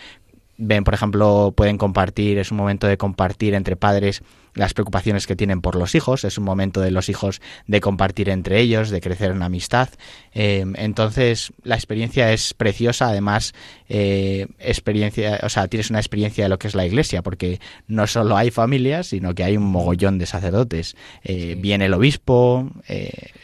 [0.58, 4.22] ven, por ejemplo, pueden compartir, es un momento de compartir entre padres
[4.54, 8.28] las preocupaciones que tienen por los hijos, es un momento de los hijos de compartir
[8.28, 9.88] entre ellos, de crecer en amistad.
[10.32, 13.54] Eh, entonces, la experiencia es preciosa, además,
[13.88, 18.06] eh, experiencia, o sea, tienes una experiencia de lo que es la iglesia, porque no
[18.06, 20.96] solo hay familias, sino que hay un mogollón de sacerdotes.
[21.24, 22.70] Eh, Viene el obispo.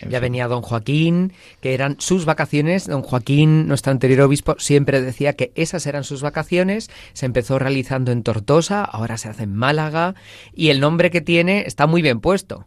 [0.08, 2.86] Ya venía don Joaquín, que eran sus vacaciones.
[2.86, 6.90] Don Joaquín, nuestro anterior obispo, siempre decía que esas eran sus vacaciones.
[7.12, 10.14] Se empezó realizando en Tortosa, ahora se hace en Málaga.
[10.54, 12.66] Y el nombre que tiene está muy bien puesto.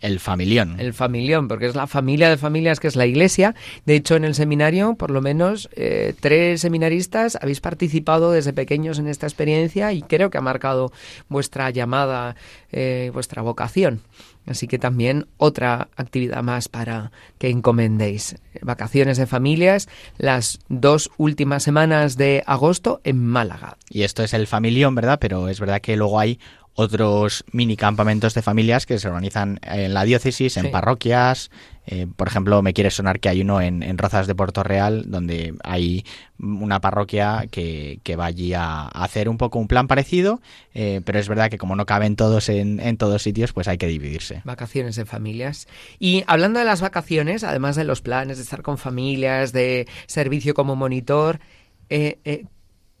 [0.00, 0.80] El familión.
[0.80, 3.54] El familión, porque es la familia de familias que es la iglesia.
[3.84, 8.98] De hecho, en el seminario, por lo menos eh, tres seminaristas habéis participado desde pequeños
[8.98, 10.90] en esta experiencia y creo que ha marcado
[11.28, 12.34] vuestra llamada,
[12.72, 14.00] eh, vuestra vocación.
[14.46, 18.36] Así que también otra actividad más para que encomendéis.
[18.62, 23.76] Vacaciones de familias, las dos últimas semanas de agosto en Málaga.
[23.90, 25.18] Y esto es el familión, ¿verdad?
[25.20, 26.40] Pero es verdad que luego hay
[26.74, 30.70] otros mini campamentos de familias que se organizan en la diócesis, en Sí.
[30.70, 31.50] parroquias,
[31.86, 35.06] Eh, por ejemplo, me quiere sonar que hay uno en, en Rozas de Puerto Real,
[35.10, 36.04] donde hay
[36.38, 40.40] una parroquia que, que va allí a, a hacer un poco un plan parecido,
[40.72, 43.76] eh, pero es verdad que como no caben todos en, en todos sitios, pues hay
[43.78, 44.42] que dividirse.
[44.44, 45.66] Vacaciones de familias.
[45.98, 50.54] Y hablando de las vacaciones, además de los planes de estar con familias, de servicio
[50.54, 51.40] como monitor,
[51.88, 52.44] eh, eh,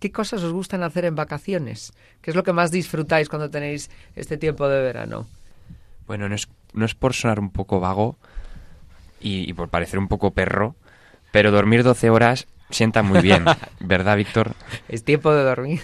[0.00, 1.92] ¿qué cosas os gustan hacer en vacaciones?
[2.20, 5.28] ¿Qué es lo que más disfrutáis cuando tenéis este tiempo de verano?
[6.06, 8.16] Bueno, no es, no es por sonar un poco vago
[9.20, 10.74] y, y por parecer un poco perro,
[11.30, 13.44] pero dormir 12 horas sienta muy bien,
[13.80, 14.54] ¿verdad, Víctor?
[14.88, 15.80] Es tiempo de dormir.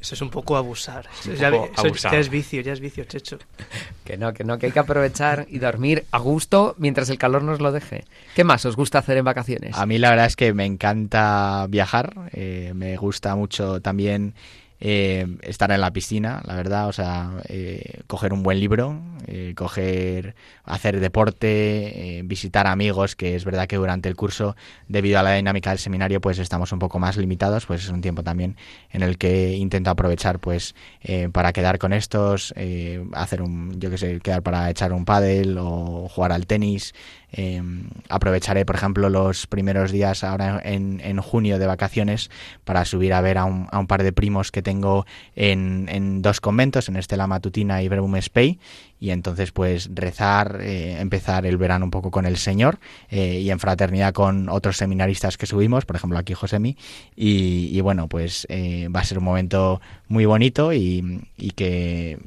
[0.00, 1.06] Eso es un poco abusar.
[1.20, 2.12] Eso, Un ya, poco eso abusar.
[2.12, 3.38] ya es vicio, ya es vicio, Checho.
[4.04, 7.42] Que no, que no, que hay que aprovechar y dormir a gusto mientras el calor
[7.42, 8.04] nos lo deje.
[8.34, 9.76] ¿Qué más os gusta hacer en vacaciones?
[9.76, 14.32] A mí la verdad es que me encanta viajar, eh, me gusta mucho también
[14.80, 19.54] eh, estar en la piscina, la verdad, o sea, eh, coger un buen libro, eh,
[19.56, 25.22] coger, hacer deporte, eh, visitar amigos, que es verdad que durante el curso, debido a
[25.22, 28.56] la dinámica del seminario, pues estamos un poco más limitados, pues es un tiempo también
[28.90, 33.90] en el que intento aprovechar, pues, eh, para quedar con estos, eh, hacer un, yo
[33.90, 36.94] qué sé, quedar para echar un pádel o jugar al tenis,
[37.32, 37.62] eh,
[38.08, 42.30] aprovecharé, por ejemplo, los primeros días ahora en, en junio de vacaciones
[42.64, 46.22] para subir a ver a un, a un par de primos que tengo en, en
[46.22, 48.58] dos conventos, en Estela Matutina y Verbum Spei,
[49.00, 52.78] y entonces pues rezar, eh, empezar el verano un poco con el Señor
[53.10, 56.76] eh, y en fraternidad con otros seminaristas que subimos, por ejemplo aquí Josemi,
[57.14, 62.18] y, y bueno, pues eh, va a ser un momento muy bonito y, y que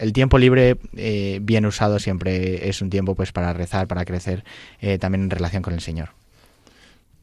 [0.00, 4.44] el tiempo libre eh, bien usado siempre es un tiempo pues para rezar, para crecer
[4.80, 6.10] eh, también en relación con el Señor.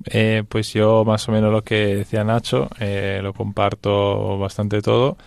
[0.06, 5.18] Eh, pues yo más o menos lo que decía Nacho, eh, lo comparto bastante todo.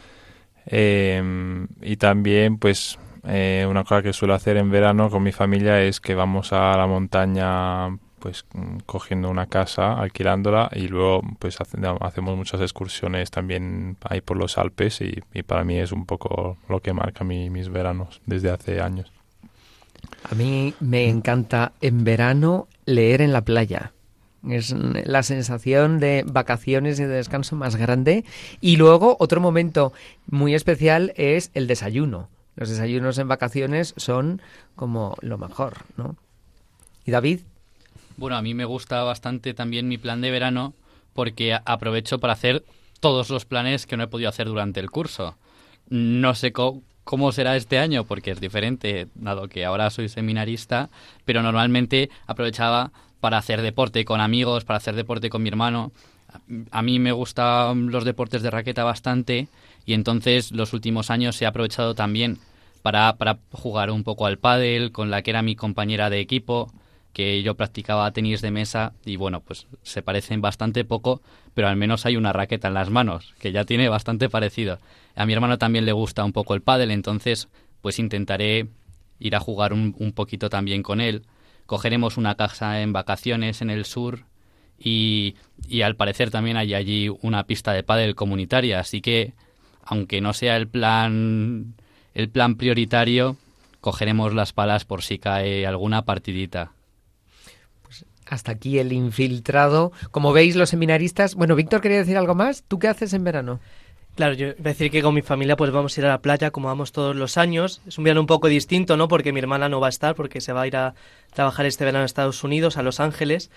[0.70, 6.14] Y también pues una cosa que suelo hacer en verano con mi familia es que
[6.14, 7.88] vamos a la montaña
[8.20, 14.20] pues mm, cogiendo una casa, alquilándola y luego pues hace- hacemos muchas excursiones también ahí
[14.20, 17.68] por los Alpes y, y para mí es un poco lo que marca mi- mis
[17.68, 19.10] veranos desde hace años.
[20.30, 23.92] A mí me encanta en verano leer en la playa.
[24.48, 28.24] Es la sensación de vacaciones y de descanso más grande.
[28.60, 29.92] Y luego otro momento
[30.26, 32.28] muy especial es el desayuno.
[32.56, 34.40] Los desayunos en vacaciones son
[34.76, 36.16] como lo mejor, ¿no?
[37.04, 37.40] ¿Y David?
[38.20, 40.74] Bueno, a mí me gusta bastante también mi plan de verano
[41.14, 42.66] porque aprovecho para hacer
[43.00, 45.38] todos los planes que no he podido hacer durante el curso.
[45.88, 50.90] No sé cómo será este año porque es diferente, dado que ahora soy seminarista,
[51.24, 55.90] pero normalmente aprovechaba para hacer deporte con amigos, para hacer deporte con mi hermano.
[56.72, 59.48] A mí me gustan los deportes de raqueta bastante
[59.86, 62.36] y entonces los últimos años he aprovechado también
[62.82, 66.70] para, para jugar un poco al pádel con la que era mi compañera de equipo,
[67.12, 71.20] que yo practicaba tenis de mesa y bueno, pues se parecen bastante poco,
[71.54, 74.78] pero al menos hay una raqueta en las manos, que ya tiene bastante parecido.
[75.16, 77.48] A mi hermano también le gusta un poco el pádel, entonces
[77.80, 78.68] pues intentaré
[79.18, 81.22] ir a jugar un, un poquito también con él.
[81.66, 84.24] Cogeremos una casa en vacaciones en el sur
[84.78, 85.36] y,
[85.68, 89.34] y al parecer también hay allí una pista de pádel comunitaria, así que
[89.82, 91.74] aunque no sea el plan
[92.14, 93.36] el plan prioritario,
[93.80, 96.72] cogeremos las palas por si cae alguna partidita.
[98.30, 99.90] Hasta aquí el infiltrado.
[100.12, 101.34] Como veis, los seminaristas.
[101.34, 102.62] Bueno, Víctor quería decir algo más.
[102.62, 103.58] ¿Tú qué haces en verano?
[104.14, 106.22] Claro, yo iba a decir que con mi familia pues vamos a ir a la
[106.22, 107.82] playa como vamos todos los años.
[107.88, 109.08] Es un verano un poco distinto, ¿no?
[109.08, 110.94] Porque mi hermana no va a estar porque se va a ir a
[111.34, 113.50] trabajar este verano a Estados Unidos, a Los Ángeles.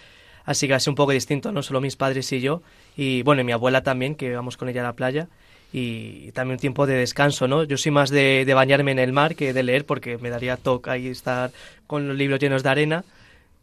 [0.44, 1.62] Así que va a ser un poco distinto, ¿no?
[1.62, 2.64] Solo mis padres y yo.
[2.98, 5.28] Y bueno, y mi abuela también, que vamos con ella a la playa.
[5.72, 7.64] Y también un tiempo de descanso, ¿no?
[7.64, 10.58] Yo soy más de, de bañarme en el mar que de leer porque me daría
[10.58, 11.52] toque ahí estar
[11.86, 13.06] con los libros llenos de arena.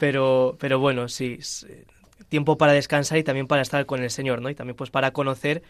[0.01, 1.39] Pero, pero bueno, sí,
[2.31, 4.49] tiempo para descansar y también para estar con el Señor, ¿no?
[4.49, 5.63] Y también pues para conocer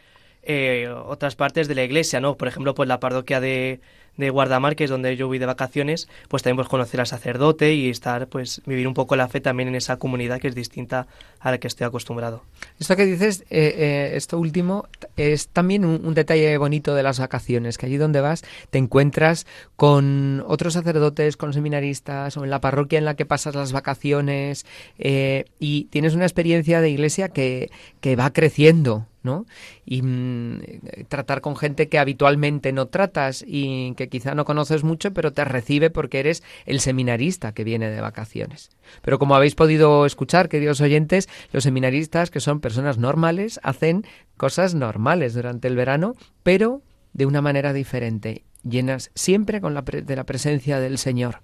[0.44, 2.36] eh, otras partes de la iglesia, ¿no?
[2.36, 3.80] Por ejemplo, pues la parroquia de,
[4.20, 7.74] de Guardamar, que es donde yo voy de vacaciones, pues también pues conocer al sacerdote
[7.74, 11.06] y estar, pues vivir un poco la fe también en esa comunidad que es distinta
[11.40, 12.44] a la que estoy acostumbrado.
[12.78, 17.18] Esto que dices, eh, eh, esto último, es también un, un detalle bonito de las
[17.18, 22.61] vacaciones, que allí donde vas te encuentras con otros sacerdotes, con seminaristas o en la
[22.61, 24.66] parroquia en la que pasas las vacaciones
[24.99, 27.70] eh, y tienes una experiencia de iglesia que,
[28.01, 29.46] que va creciendo, ¿no?
[29.84, 30.60] Y mm,
[31.08, 35.44] tratar con gente que habitualmente no tratas y que quizá no conoces mucho, pero te
[35.44, 38.70] recibe porque eres el seminarista que viene de vacaciones.
[39.02, 44.04] Pero como habéis podido escuchar, queridos oyentes, los seminaristas, que son personas normales, hacen
[44.36, 50.16] cosas normales durante el verano, pero de una manera diferente, llenas siempre con la de
[50.16, 51.40] la presencia del Señor.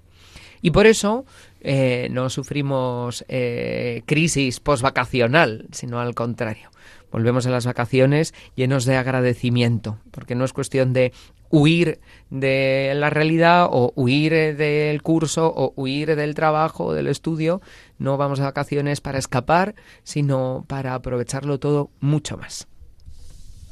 [0.63, 1.25] Y por eso
[1.61, 6.71] eh, no sufrimos eh, crisis postvacacional, sino al contrario.
[7.17, 11.15] Volvemos a las vacaciones llenos de agradecimiento, porque no es cuestión de
[11.49, 11.99] huir
[12.29, 17.63] de la realidad o huir del curso o huir del trabajo o del estudio.
[17.99, 22.69] No vamos a vacaciones para escapar, sino para aprovecharlo todo mucho más.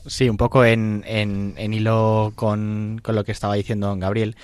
[0.07, 4.37] Sí, un poco en, en, en hilo con, con, lo que estaba diciendo don Gabriel.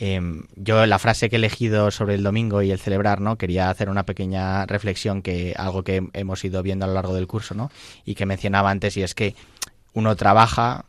[0.00, 0.20] Eh,
[0.54, 3.36] yo la frase que he elegido sobre el domingo y el celebrar, ¿no?
[3.36, 7.26] Quería hacer una pequeña reflexión que algo que hemos ido viendo a lo largo del
[7.26, 7.72] curso, ¿no?
[8.04, 9.34] Y que mencionaba antes y es que
[9.94, 10.84] uno trabaja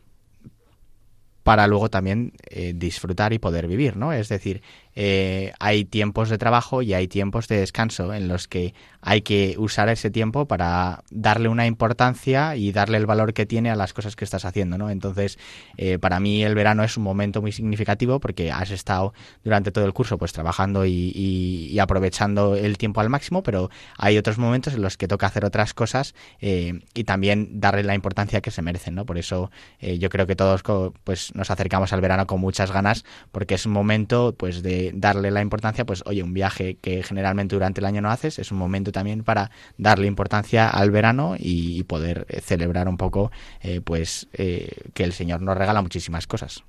[1.42, 4.12] para luego también eh, disfrutar y poder vivir, ¿no?
[4.12, 4.62] Es decir,
[4.94, 9.54] eh, hay tiempos de trabajo y hay tiempos de descanso en los que hay que
[9.58, 13.92] usar ese tiempo para darle una importancia y darle el valor que tiene a las
[13.92, 14.90] cosas que estás haciendo, ¿no?
[14.90, 15.38] Entonces,
[15.76, 19.84] eh, para mí el verano es un momento muy significativo porque has estado durante todo
[19.86, 24.38] el curso pues trabajando y, y, y aprovechando el tiempo al máximo, pero hay otros
[24.38, 28.50] momentos en los que toca hacer otras cosas eh, y también darle la importancia que
[28.50, 29.06] se merecen, ¿no?
[29.06, 30.62] Por eso eh, yo creo que todos
[31.04, 35.30] pues nos acercamos al verano con muchas ganas porque es un momento pues de darle
[35.30, 38.58] la importancia, pues oye, un viaje que generalmente durante el año no haces, es un
[38.58, 44.28] momento también para darle importancia al verano y, poder eh, celebrar un poco, eh, pues
[44.32, 46.62] eh, que el Señor nos regala muchísimas cosas.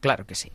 [0.00, 0.52] Claro que sí.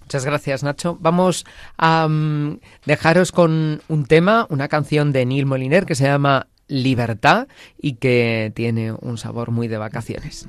[0.00, 0.98] Muchas gracias, Nacho.
[1.00, 1.46] Vamos
[1.78, 7.48] a um, dejaros con un tema, una canción de Neil Moliner que se llama Libertad
[7.78, 10.48] y que tiene un sabor muy de vacaciones.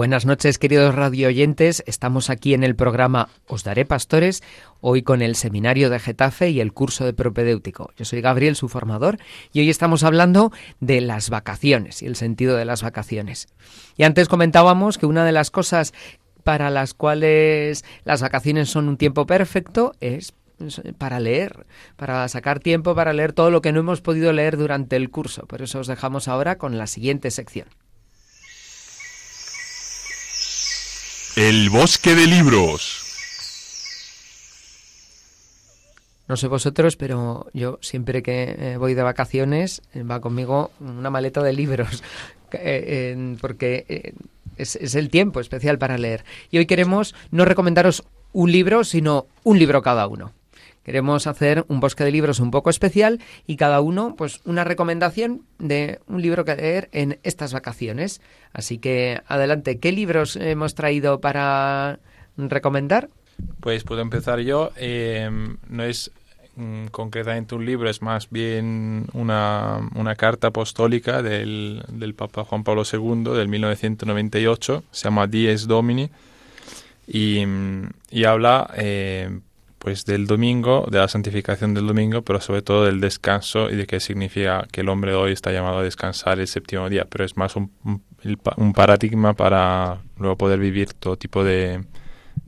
[0.00, 1.84] Buenas noches, queridos radioyentes.
[1.86, 4.42] Estamos aquí en el programa Os Daré Pastores,
[4.80, 7.90] hoy con el Seminario de Getafe y el curso de propedéutico.
[7.98, 9.18] Yo soy Gabriel, su formador,
[9.52, 13.48] y hoy estamos hablando de las vacaciones y el sentido de las vacaciones.
[13.94, 15.92] Y antes comentábamos que una de las cosas
[16.44, 20.32] para las cuales las vacaciones son un tiempo perfecto es
[20.96, 24.96] para leer, para sacar tiempo para leer todo lo que no hemos podido leer durante
[24.96, 25.46] el curso.
[25.46, 27.68] Por eso os dejamos ahora con la siguiente sección.
[31.40, 33.02] El bosque de libros.
[36.28, 41.08] No sé vosotros, pero yo siempre que eh, voy de vacaciones eh, va conmigo una
[41.08, 42.02] maleta de libros,
[42.52, 44.12] eh, porque
[44.58, 46.26] es el tiempo especial para leer.
[46.50, 50.34] Y hoy queremos no recomendaros un libro, sino un libro cada uno.
[50.82, 55.42] Queremos hacer un bosque de libros un poco especial y cada uno, pues, una recomendación
[55.58, 58.20] de un libro que leer en estas vacaciones.
[58.52, 62.00] Así que, adelante, ¿qué libros hemos traído para
[62.36, 63.10] recomendar?
[63.60, 64.70] Pues puedo empezar yo.
[64.76, 65.28] Eh,
[65.68, 66.10] no es
[66.56, 72.64] mm, concretamente un libro, es más bien una, una carta apostólica del, del Papa Juan
[72.64, 74.84] Pablo II del 1998.
[74.90, 76.10] Se llama Dies Domini
[77.06, 79.40] y, mm, y habla eh,
[79.80, 83.86] pues del domingo, de la santificación del domingo, pero sobre todo del descanso y de
[83.86, 87.06] qué significa que el hombre hoy está llamado a descansar el séptimo día.
[87.10, 91.82] Pero es más un, un- paradigma para luego poder vivir todo tipo de,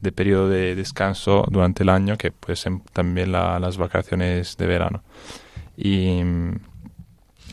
[0.02, 4.66] de periodo de descanso durante el año, que puede ser también la- las vacaciones de
[4.66, 5.02] verano.
[5.74, 6.20] Y,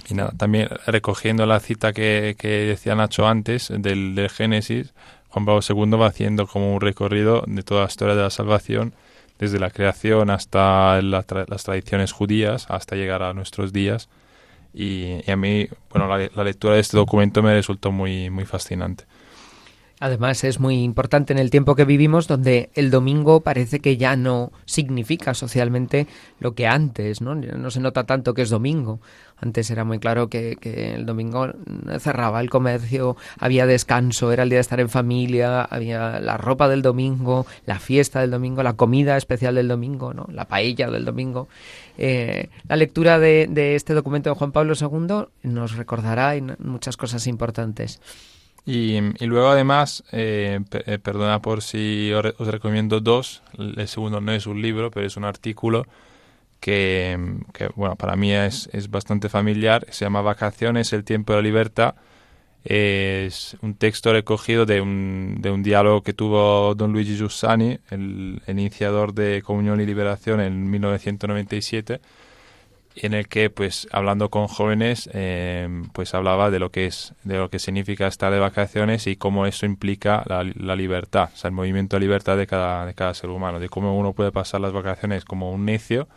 [0.09, 4.93] y nada, también recogiendo la cita que, que decía Nacho antes del, del Génesis,
[5.29, 8.93] Juan Pablo II va haciendo como un recorrido de toda la historia de la salvación,
[9.39, 14.09] desde la creación hasta las tradiciones judías, hasta llegar a nuestros días.
[14.73, 19.05] Y, a mí, bueno, la, la lectura de este documento me resultó muy, muy fascinante.
[19.99, 24.15] Además es muy importante en el tiempo que vivimos donde el domingo parece que ya
[24.15, 26.07] no significa socialmente
[26.39, 27.35] lo que antes, ¿no?
[27.35, 29.01] No se nota tanto que es domingo.
[29.41, 30.57] Antes era muy claro que,
[30.95, 31.53] el domingo
[31.99, 36.67] cerraba el comercio, había descanso, era el día de estar en familia, había la ropa
[36.67, 40.27] del domingo, la fiesta del domingo, la comida especial del domingo, ¿no?
[40.31, 41.47] La paella del domingo.
[41.97, 47.99] Eh, la lectura de, este documento de Juan Pablo II nos recordará muchas cosas importantes.
[48.65, 54.31] Y, y luego además, eh, eh, perdona por si os recomiendo dos, el segundo no
[54.31, 55.85] es un libro, pero es un artículo
[56.59, 57.17] que,
[57.75, 61.95] bueno, para mí es, es bastante familiar, se llama Vacaciones, el tiempo de la libertad,
[62.63, 68.41] es un texto recogido de un, de un diálogo que tuvo don Luigi Giussani, el,
[68.45, 72.01] el iniciador de Comunión y Liberación en 1997,
[72.95, 77.37] en el que pues hablando con jóvenes eh, pues hablaba de lo que es de
[77.37, 81.49] lo que significa estar de vacaciones y cómo eso implica la, la libertad o sea
[81.49, 84.61] el movimiento de libertad de cada de cada ser humano de cómo uno puede pasar
[84.61, 86.07] las vacaciones como un necio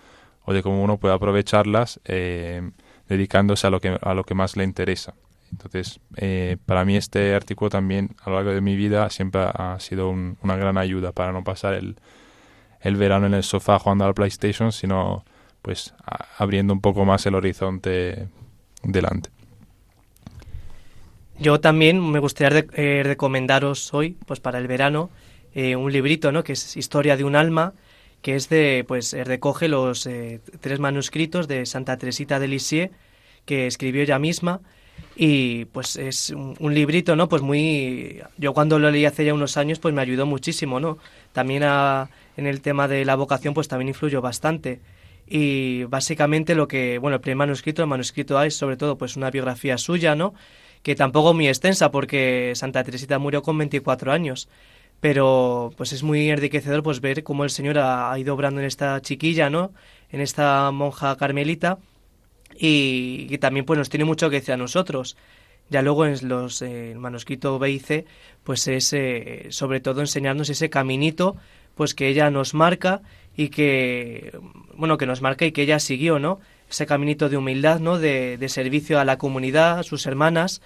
[0.44, 2.70] o de cómo uno puede aprovecharlas eh,
[3.08, 5.14] dedicándose a lo que a lo que más le interesa
[5.50, 9.76] entonces eh, para mí este artículo también a lo largo de mi vida siempre ha
[9.80, 11.96] sido un- una gran ayuda para no pasar el
[12.80, 15.24] el verano en el sofá jugando a la PlayStation sino
[15.62, 15.94] pues
[16.38, 18.26] abriendo un poco más el horizonte
[18.82, 19.30] delante.
[21.38, 25.10] Yo también me gustaría eh, recomendaros hoy, pues para el verano,
[25.54, 26.44] eh, un librito, ¿no?
[26.44, 27.74] Que es Historia de un alma,
[28.22, 32.92] que es de, pues eh, recoge los eh, tres manuscritos de Santa Teresita de Lisieux,
[33.44, 34.60] que escribió ella misma,
[35.16, 37.28] y pues es un, librito, ¿no?
[37.28, 38.22] Pues muy...
[38.38, 40.98] Yo cuando lo leí hace ya unos años, pues me ayudó muchísimo, ¿no?
[41.32, 44.80] También en el tema de la vocación, pues también influyó bastante.
[45.26, 49.16] Y básicamente lo que, bueno, el primer manuscrito, el manuscrito A es sobre todo pues
[49.16, 50.34] una biografía suya, ¿no?
[50.82, 54.48] Que tampoco muy extensa porque Santa Teresita murió con 24 años.
[55.02, 59.02] Pero pues es muy enriquecedor pues ver cómo el Señor ha, ido obrando en esta
[59.02, 59.72] chiquilla, ¿no?
[60.12, 61.78] En esta monja carmelita
[62.56, 65.16] y, y también pues nos tiene mucho que decir a nosotros.
[65.70, 68.04] Ya luego en los eh, el manuscrito B y C,
[68.44, 71.34] pues es eh, sobre todo enseñarnos ese caminito
[71.74, 73.02] pues que ella nos marca
[73.36, 74.38] y que
[74.76, 76.38] bueno que nos marca y que ella siguió, ¿no?
[76.70, 77.98] Ese caminito de humildad, ¿no?
[77.98, 80.62] De, de servicio a la comunidad, a sus hermanas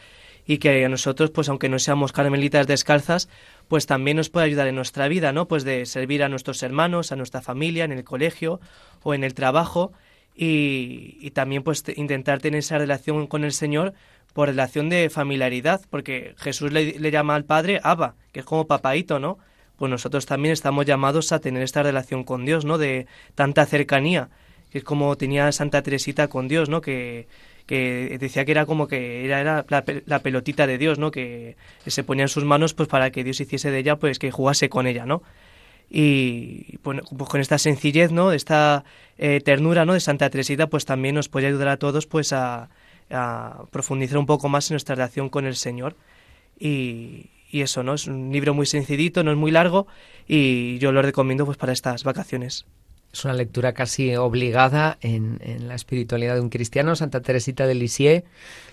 [0.47, 3.29] y que a nosotros, pues aunque no seamos carmelitas descalzas,
[3.69, 5.49] pues también nos puede ayudar en nuestra vida, ¿no?
[5.49, 8.61] Pues de servir a nuestros hermanos, a nuestra familia, en el colegio
[9.03, 9.93] o en el trabajo
[10.35, 13.95] y, también pues te- intentar tener esa relación con el Señor
[14.33, 18.67] por relación de familiaridad, porque Jesús le, le llama al Padre Abba, que es como
[18.67, 19.39] papaito, ¿no?
[19.77, 22.79] Pues nosotros también estamos llamados a tener esta relación con Dios, ¿no?
[22.79, 24.29] De tanta cercanía,
[24.71, 26.81] que es como tenía Santa Teresita con Dios, ¿no?
[26.83, 27.29] Que,
[27.67, 31.11] que decía que era como que era, era la, la pelotita de Dios, ¿no?
[31.11, 31.57] Que
[31.87, 34.69] se ponía en sus manos pues para que Dios hiciese de ella, pues que jugase
[34.69, 35.23] con ella, ¿no?
[35.91, 38.33] Y pues con esta sencillez, ¿no?
[38.33, 38.85] Esta
[39.19, 39.95] eh, ternura, ¿no?
[39.95, 42.71] De Santa Teresita, pues también nos puede ayudar a todos, pues a,
[43.11, 45.97] a profundizar un poco más en nuestra relación con el Señor.
[46.59, 47.95] Y, y eso, ¿no?
[47.95, 49.87] Es un libro muy sencillito, no es muy largo
[50.27, 52.67] y yo lo recomiendo pues para estas vacaciones.
[53.17, 58.25] Es una lectura casi obligada en, la espiritualidad de un cristiano, Santa Teresita de Lisieux.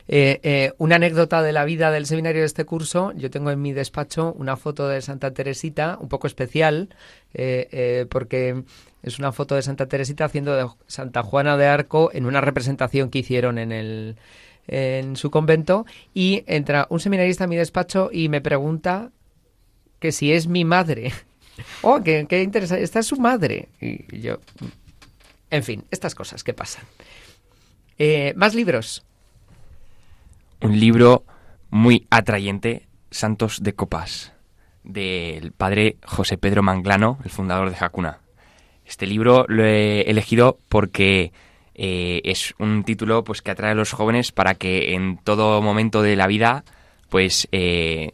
[0.10, 3.62] Eh, eh, una anécdota de la vida del seminario de este curso, yo tengo en
[3.62, 6.89] mi despacho una foto de Santa Teresita, un poco especial,
[7.34, 8.66] eh, porque
[9.02, 13.10] es una foto de Santa Teresita haciendo de Santa Juana de Arco en una representación
[13.10, 14.18] que hicieron en el
[14.68, 19.12] en su convento y entra un seminarista a mi despacho y me pregunta
[20.00, 21.14] que si es mi madre.
[21.82, 22.84] Oh, qué, qué interesante.
[22.84, 23.70] Esta es su madre.
[23.80, 24.39] Y yo.
[25.49, 26.84] En fin, estas cosas que pasan.
[27.97, 29.06] Eh, Más libros.
[30.62, 31.26] Un libro
[31.70, 34.34] muy atrayente, Santos de Copas,
[34.84, 38.20] del padre José Pedro Manglano, el fundador de Hakuna.
[38.86, 41.34] Este libro lo he elegido porque
[41.76, 46.01] eh, es un título pues que atrae a los jóvenes para que en todo momento
[46.01, 46.64] de la vida
[47.10, 48.14] pues eh,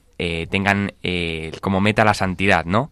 [0.50, 0.92] tengan
[1.62, 2.92] como meta la santidad, ¿no?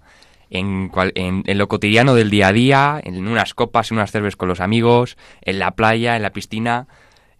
[0.49, 4.11] En, cual- en, en lo cotidiano del día a día, en unas copas, en unas
[4.11, 6.87] cervezas con los amigos, en la playa, en la piscina,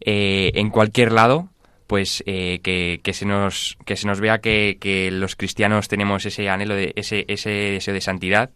[0.02, 1.50] eh, en cualquier lado,
[1.88, 6.26] pues eh, que, que se nos que se nos vea que, que los cristianos tenemos
[6.26, 8.50] ese anhelo de ese ese deseo de santidad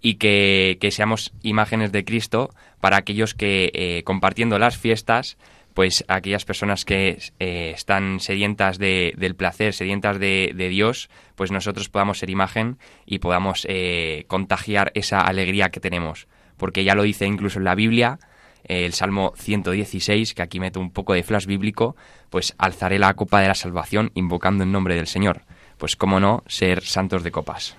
[0.00, 2.48] y que, que seamos imágenes de Cristo
[2.80, 5.36] para aquellos que eh, compartiendo las fiestas
[5.74, 11.50] pues aquellas personas que eh, están sedientas de- del placer, sedientas de, de Dios, pues
[11.50, 16.26] nosotros podamos ser imagen y podamos eh, contagiar esa alegría que tenemos.
[16.56, 18.18] Porque ya lo dice incluso en la Biblia,
[18.64, 21.96] eh, el Salmo 116, que aquí meto un poco de flash bíblico,
[22.30, 25.42] pues alzaré la copa de la salvación invocando el nombre del Señor.
[25.78, 27.76] Pues cómo no, ser santos de copas.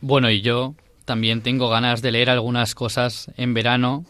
[0.00, 4.04] Bueno, y yo también tengo ganas de leer algunas cosas en verano.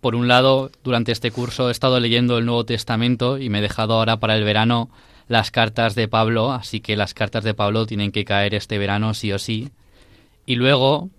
[0.00, 3.62] Por un lado, durante este curso he estado leyendo el Nuevo Testamento y me he
[3.62, 4.90] dejado ahora para el verano
[5.26, 9.12] las cartas de Pablo, así que las cartas de Pablo tienen que caer este verano
[9.12, 9.70] sí o sí.
[10.46, 11.10] Y luego,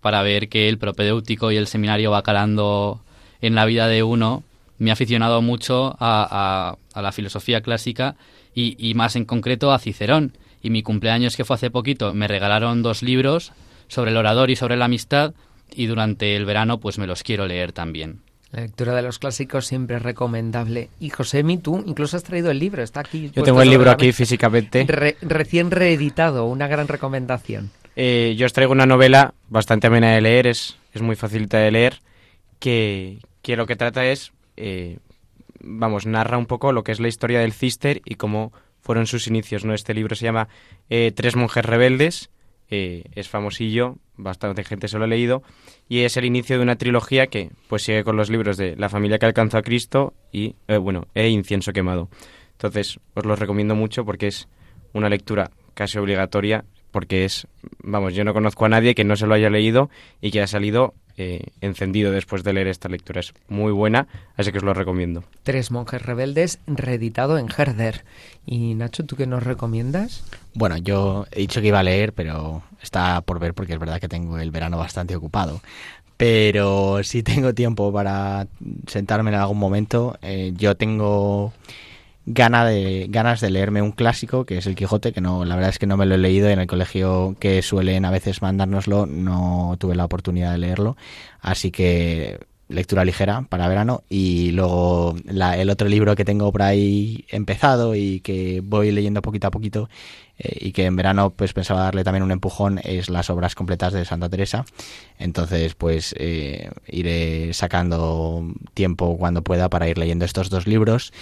[0.00, 3.00] para ver que el propedéutico y el seminario va calando
[3.42, 4.42] en la vida de uno,
[4.78, 8.16] me he aficionado mucho a, a- a la filosofía clásica
[8.54, 10.32] y, y más en concreto a Cicerón.
[10.62, 13.52] Y mi cumpleaños, que fue hace poquito, me regalaron dos libros
[13.86, 15.34] sobre el orador y sobre la amistad
[15.74, 18.20] y durante el verano pues me los quiero leer también.
[18.52, 20.88] La lectura de los clásicos siempre es recomendable.
[21.00, 23.30] Y Josemi, tú incluso has traído el libro, está aquí.
[23.34, 24.84] Yo tengo el libro aquí físicamente.
[24.86, 27.70] Re- recién reeditado, una gran recomendación.
[27.96, 31.70] Eh, yo os traigo una novela bastante amena de leer, es, es muy facilita de
[31.72, 31.98] leer,
[32.60, 34.98] que, que lo que trata es, eh,
[35.60, 39.26] vamos, narra un poco lo que es la historia del Cister y cómo fueron sus
[39.26, 39.64] inicios.
[39.64, 39.74] ¿no?
[39.74, 40.48] Este libro se llama
[40.90, 42.30] eh, Tres monjes rebeldes,
[42.70, 45.42] eh, es famosillo, bastante gente se lo ha leído,
[45.88, 48.88] y es el inicio de una trilogía que pues sigue con los libros de La
[48.88, 52.08] familia que alcanzó a Cristo y, eh, bueno, e Incienso quemado.
[52.52, 54.48] Entonces, os los recomiendo mucho porque es
[54.92, 57.48] una lectura casi obligatoria porque es,
[57.82, 59.90] vamos, yo no conozco a nadie que no se lo haya leído
[60.20, 63.20] y que haya salido eh, encendido después de leer esta lectura.
[63.20, 65.24] Es muy buena, así que os lo recomiendo.
[65.42, 68.04] Tres monjes rebeldes, reeditado en Herder.
[68.46, 70.24] Y Nacho, ¿tú qué nos recomiendas?
[70.54, 74.00] Bueno, yo he dicho que iba a leer, pero está por ver porque es verdad
[74.00, 75.60] que tengo el verano bastante ocupado.
[76.16, 78.46] Pero si tengo tiempo para
[78.86, 81.52] sentarme en algún momento, eh, yo tengo
[82.26, 85.70] gana de, ganas de leerme un clásico que es El Quijote, que no, la verdad
[85.70, 89.06] es que no me lo he leído en el colegio que suelen a veces mandárnoslo,
[89.06, 90.96] no tuve la oportunidad de leerlo,
[91.40, 94.02] así que lectura ligera para verano.
[94.08, 99.20] Y luego la- el otro libro que tengo por ahí empezado y que voy leyendo
[99.20, 99.90] poquito a poquito
[100.38, 103.92] eh, y que en verano pues pensaba darle también un empujón es las obras completas
[103.92, 104.64] de Santa Teresa.
[105.18, 111.12] Entonces pues eh, iré sacando tiempo cuando pueda para ir leyendo estos dos libros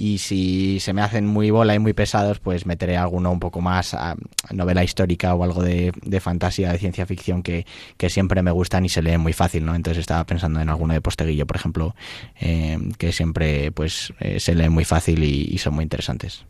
[0.00, 3.60] y si se me hacen muy bola y muy pesados, pues meteré alguno un poco
[3.60, 4.16] más a
[4.50, 7.66] novela histórica o algo de, de fantasía, de ciencia ficción que,
[7.98, 9.74] que siempre me gustan y se leen muy fácil, ¿no?
[9.74, 11.94] Entonces estaba pensando en alguno de Posteguillo, por ejemplo,
[12.40, 16.46] eh, que siempre pues eh, se leen muy fácil y, y son muy interesantes.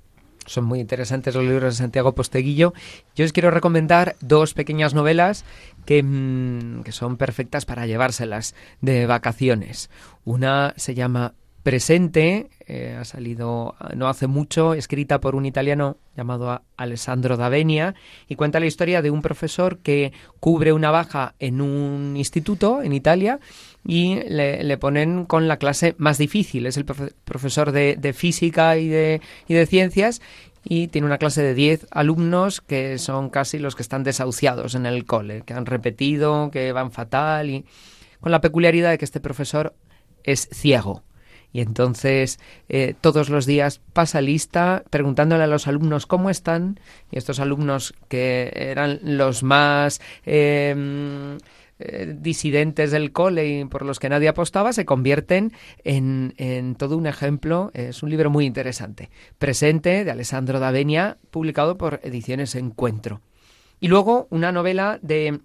[0.47, 2.73] Son muy interesantes los libros de Santiago Posteguillo.
[3.17, 5.45] Yo os quiero recomendar dos pequeñas novelas
[5.87, 9.91] que, mm, que son perfectas para llevárselas de vacaciones.
[10.25, 16.63] Una se llama presente, eh, ha salido no hace mucho, escrita por un italiano llamado
[16.77, 17.95] Alessandro Davenia,
[18.29, 22.93] y cuenta la historia de un profesor que cubre una baja en un instituto en
[22.93, 23.41] Italia
[23.87, 26.67] y le, ponen con la clase más difícil.
[26.67, 30.21] Es el profe- profesor de, de física y de, y de ciencias
[30.63, 34.85] y tiene una clase de 10 alumnos que son casi los que están desahuciados en
[34.85, 37.65] el cole, que han repetido, que van fatal y
[38.21, 39.75] con la peculiaridad de que este profesor
[40.23, 41.03] es ciego.
[41.53, 42.39] Y entonces
[42.69, 46.79] eh, todos los días pasa lista preguntándole a los alumnos cómo están.
[47.11, 51.37] Y estos alumnos que eran los más mm,
[51.83, 56.97] eh, disidentes del cole y por los que nadie apostaba se convierten en, en todo
[56.97, 57.71] un ejemplo.
[57.75, 59.11] Es un libro muy interesante.
[59.39, 63.23] Presente de Alessandro Davenia, publicado por Ediciones Encuentro.
[63.81, 65.41] Y luego una novela de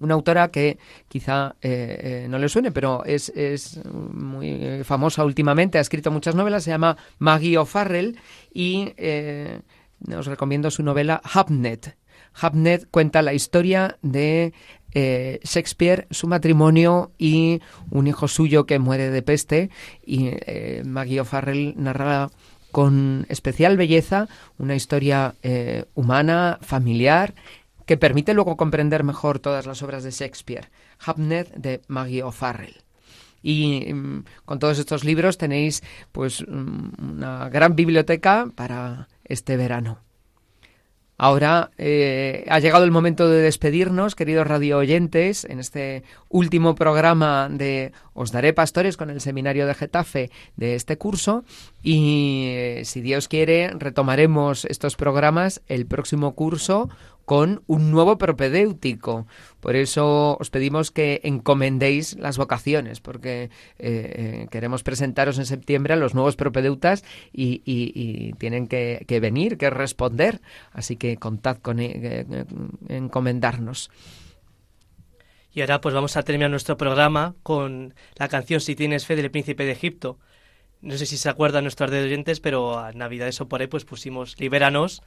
[0.00, 0.78] una autora que
[1.08, 6.10] quizá eh, eh, no le suene, pero es, es muy eh, famosa últimamente, ha escrito
[6.10, 8.18] muchas novelas, se llama Maggie O'Farrell
[8.52, 8.92] y
[10.14, 11.96] os recomiendo su novela Hamnet.
[12.34, 14.52] Hamnet cuenta la historia de
[14.92, 19.70] Shakespeare, su matrimonio y un hijo suyo que muere de peste
[20.04, 20.32] y
[20.84, 22.30] Maggie O'Farrell narra
[22.72, 24.28] con especial belleza
[24.58, 25.34] una historia
[25.94, 27.34] humana, familiar,
[27.86, 30.70] que permite luego comprender mejor todas las obras de Shakespeare.
[30.98, 32.82] Hamnet de Maggie O'Farrell.
[33.42, 35.82] Y mm, con todos estos libros tenéis
[36.12, 40.00] pues mm, una gran biblioteca para este verano.
[41.18, 47.48] Ahora eh, ha llegado el momento de despedirnos, queridos radio oyentes, en este último programa
[47.50, 51.44] de Os Daré Pastores con el Seminario de Getafe de este curso.
[51.82, 56.90] Y eh, si Dios quiere, retomaremos estos programas el próximo curso
[57.26, 59.26] con un nuevo propedéutico.
[59.60, 65.92] Por eso os pedimos que encomendéis las vocaciones, porque eh, eh, queremos presentaros en septiembre
[65.92, 70.40] a los nuevos propedeutas y, tienen que, que venir, que responder.
[70.72, 72.44] Así que contad con eh, eh,
[72.88, 73.90] encomendarnos.
[75.52, 79.32] Y ahora pues vamos a terminar nuestro programa con la canción Si tienes fe del
[79.32, 80.20] príncipe de Egipto.
[80.80, 84.38] No sé si se acuerdan nuestros oyentes, pero a Navidades o por ahí pues pusimos
[84.38, 85.02] Libéranos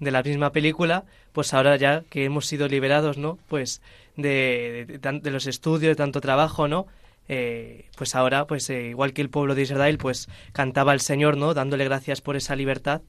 [0.00, 3.38] de la misma película, pues ahora ya que hemos sido liberados, ¿no?
[3.48, 3.80] Pues
[4.16, 6.86] de, de, de los estudios, de tanto trabajo, ¿no?
[7.28, 11.36] Eh, pues ahora, pues eh, igual que el pueblo de Israel, pues cantaba al Señor,
[11.36, 11.54] ¿no?
[11.54, 13.00] Dándole gracias por esa libertad,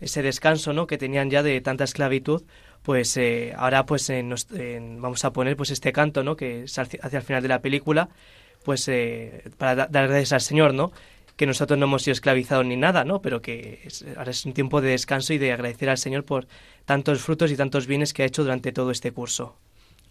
[0.00, 0.86] ese descanso, ¿no?
[0.86, 2.42] Que tenían ya de tanta esclavitud,
[2.82, 6.36] pues eh, ahora pues nos- vamos a poner pues este canto, ¿no?
[6.36, 8.08] Que es hacia el final de la película,
[8.64, 10.92] pues eh, para da- dar gracias al Señor, ¿no?
[11.38, 13.22] Que nosotros no hemos sido esclavizados ni nada, ¿no?
[13.22, 16.48] Pero que es- ahora es un tiempo de descanso y de agradecer al Señor por
[16.84, 19.56] tantos frutos y tantos bienes que ha hecho durante todo este curso.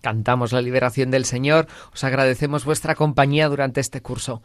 [0.01, 1.67] Cantamos la liberación del Señor.
[1.93, 4.41] Os agradecemos vuestra compañía durante este curso.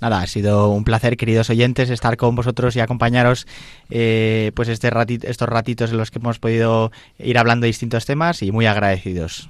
[0.00, 3.46] Nada, ha sido un placer, queridos oyentes, estar con vosotros y acompañaros
[3.88, 8.04] eh, pues este rati- estos ratitos en los que hemos podido ir hablando de distintos
[8.04, 9.48] temas y muy agradecidos.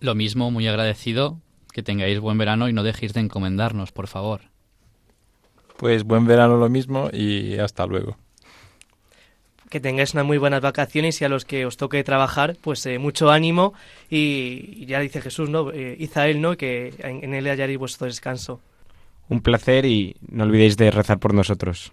[0.00, 1.38] Lo mismo, muy agradecido,
[1.72, 4.40] que tengáis buen verano y no dejéis de encomendarnos, por favor.
[5.78, 8.16] Pues buen verano lo mismo y hasta luego.
[9.70, 12.98] que tengáis unas muy buenas vacaciones y a los que os toque trabajar, pues eh,
[12.98, 13.74] mucho ánimo
[14.10, 15.70] y, y ya dice Jesús, ¿no?
[15.72, 16.56] Eh, él, ¿no?
[16.56, 18.60] Que en, en él hallaréis vuestro descanso.
[19.28, 21.92] Un placer y no olvidéis de rezar por nosotros.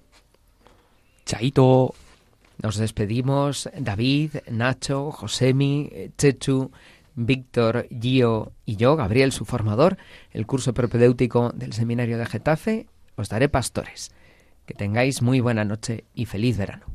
[1.25, 1.93] Chaito.
[2.63, 6.71] Nos despedimos David, Nacho, Josemi, Chechu,
[7.13, 9.97] Víctor, Gio y yo, Gabriel, su formador,
[10.31, 12.87] el curso propedéutico del Seminario de Getafe.
[13.15, 14.11] Os daré pastores.
[14.65, 16.94] Que tengáis muy buena noche y feliz verano.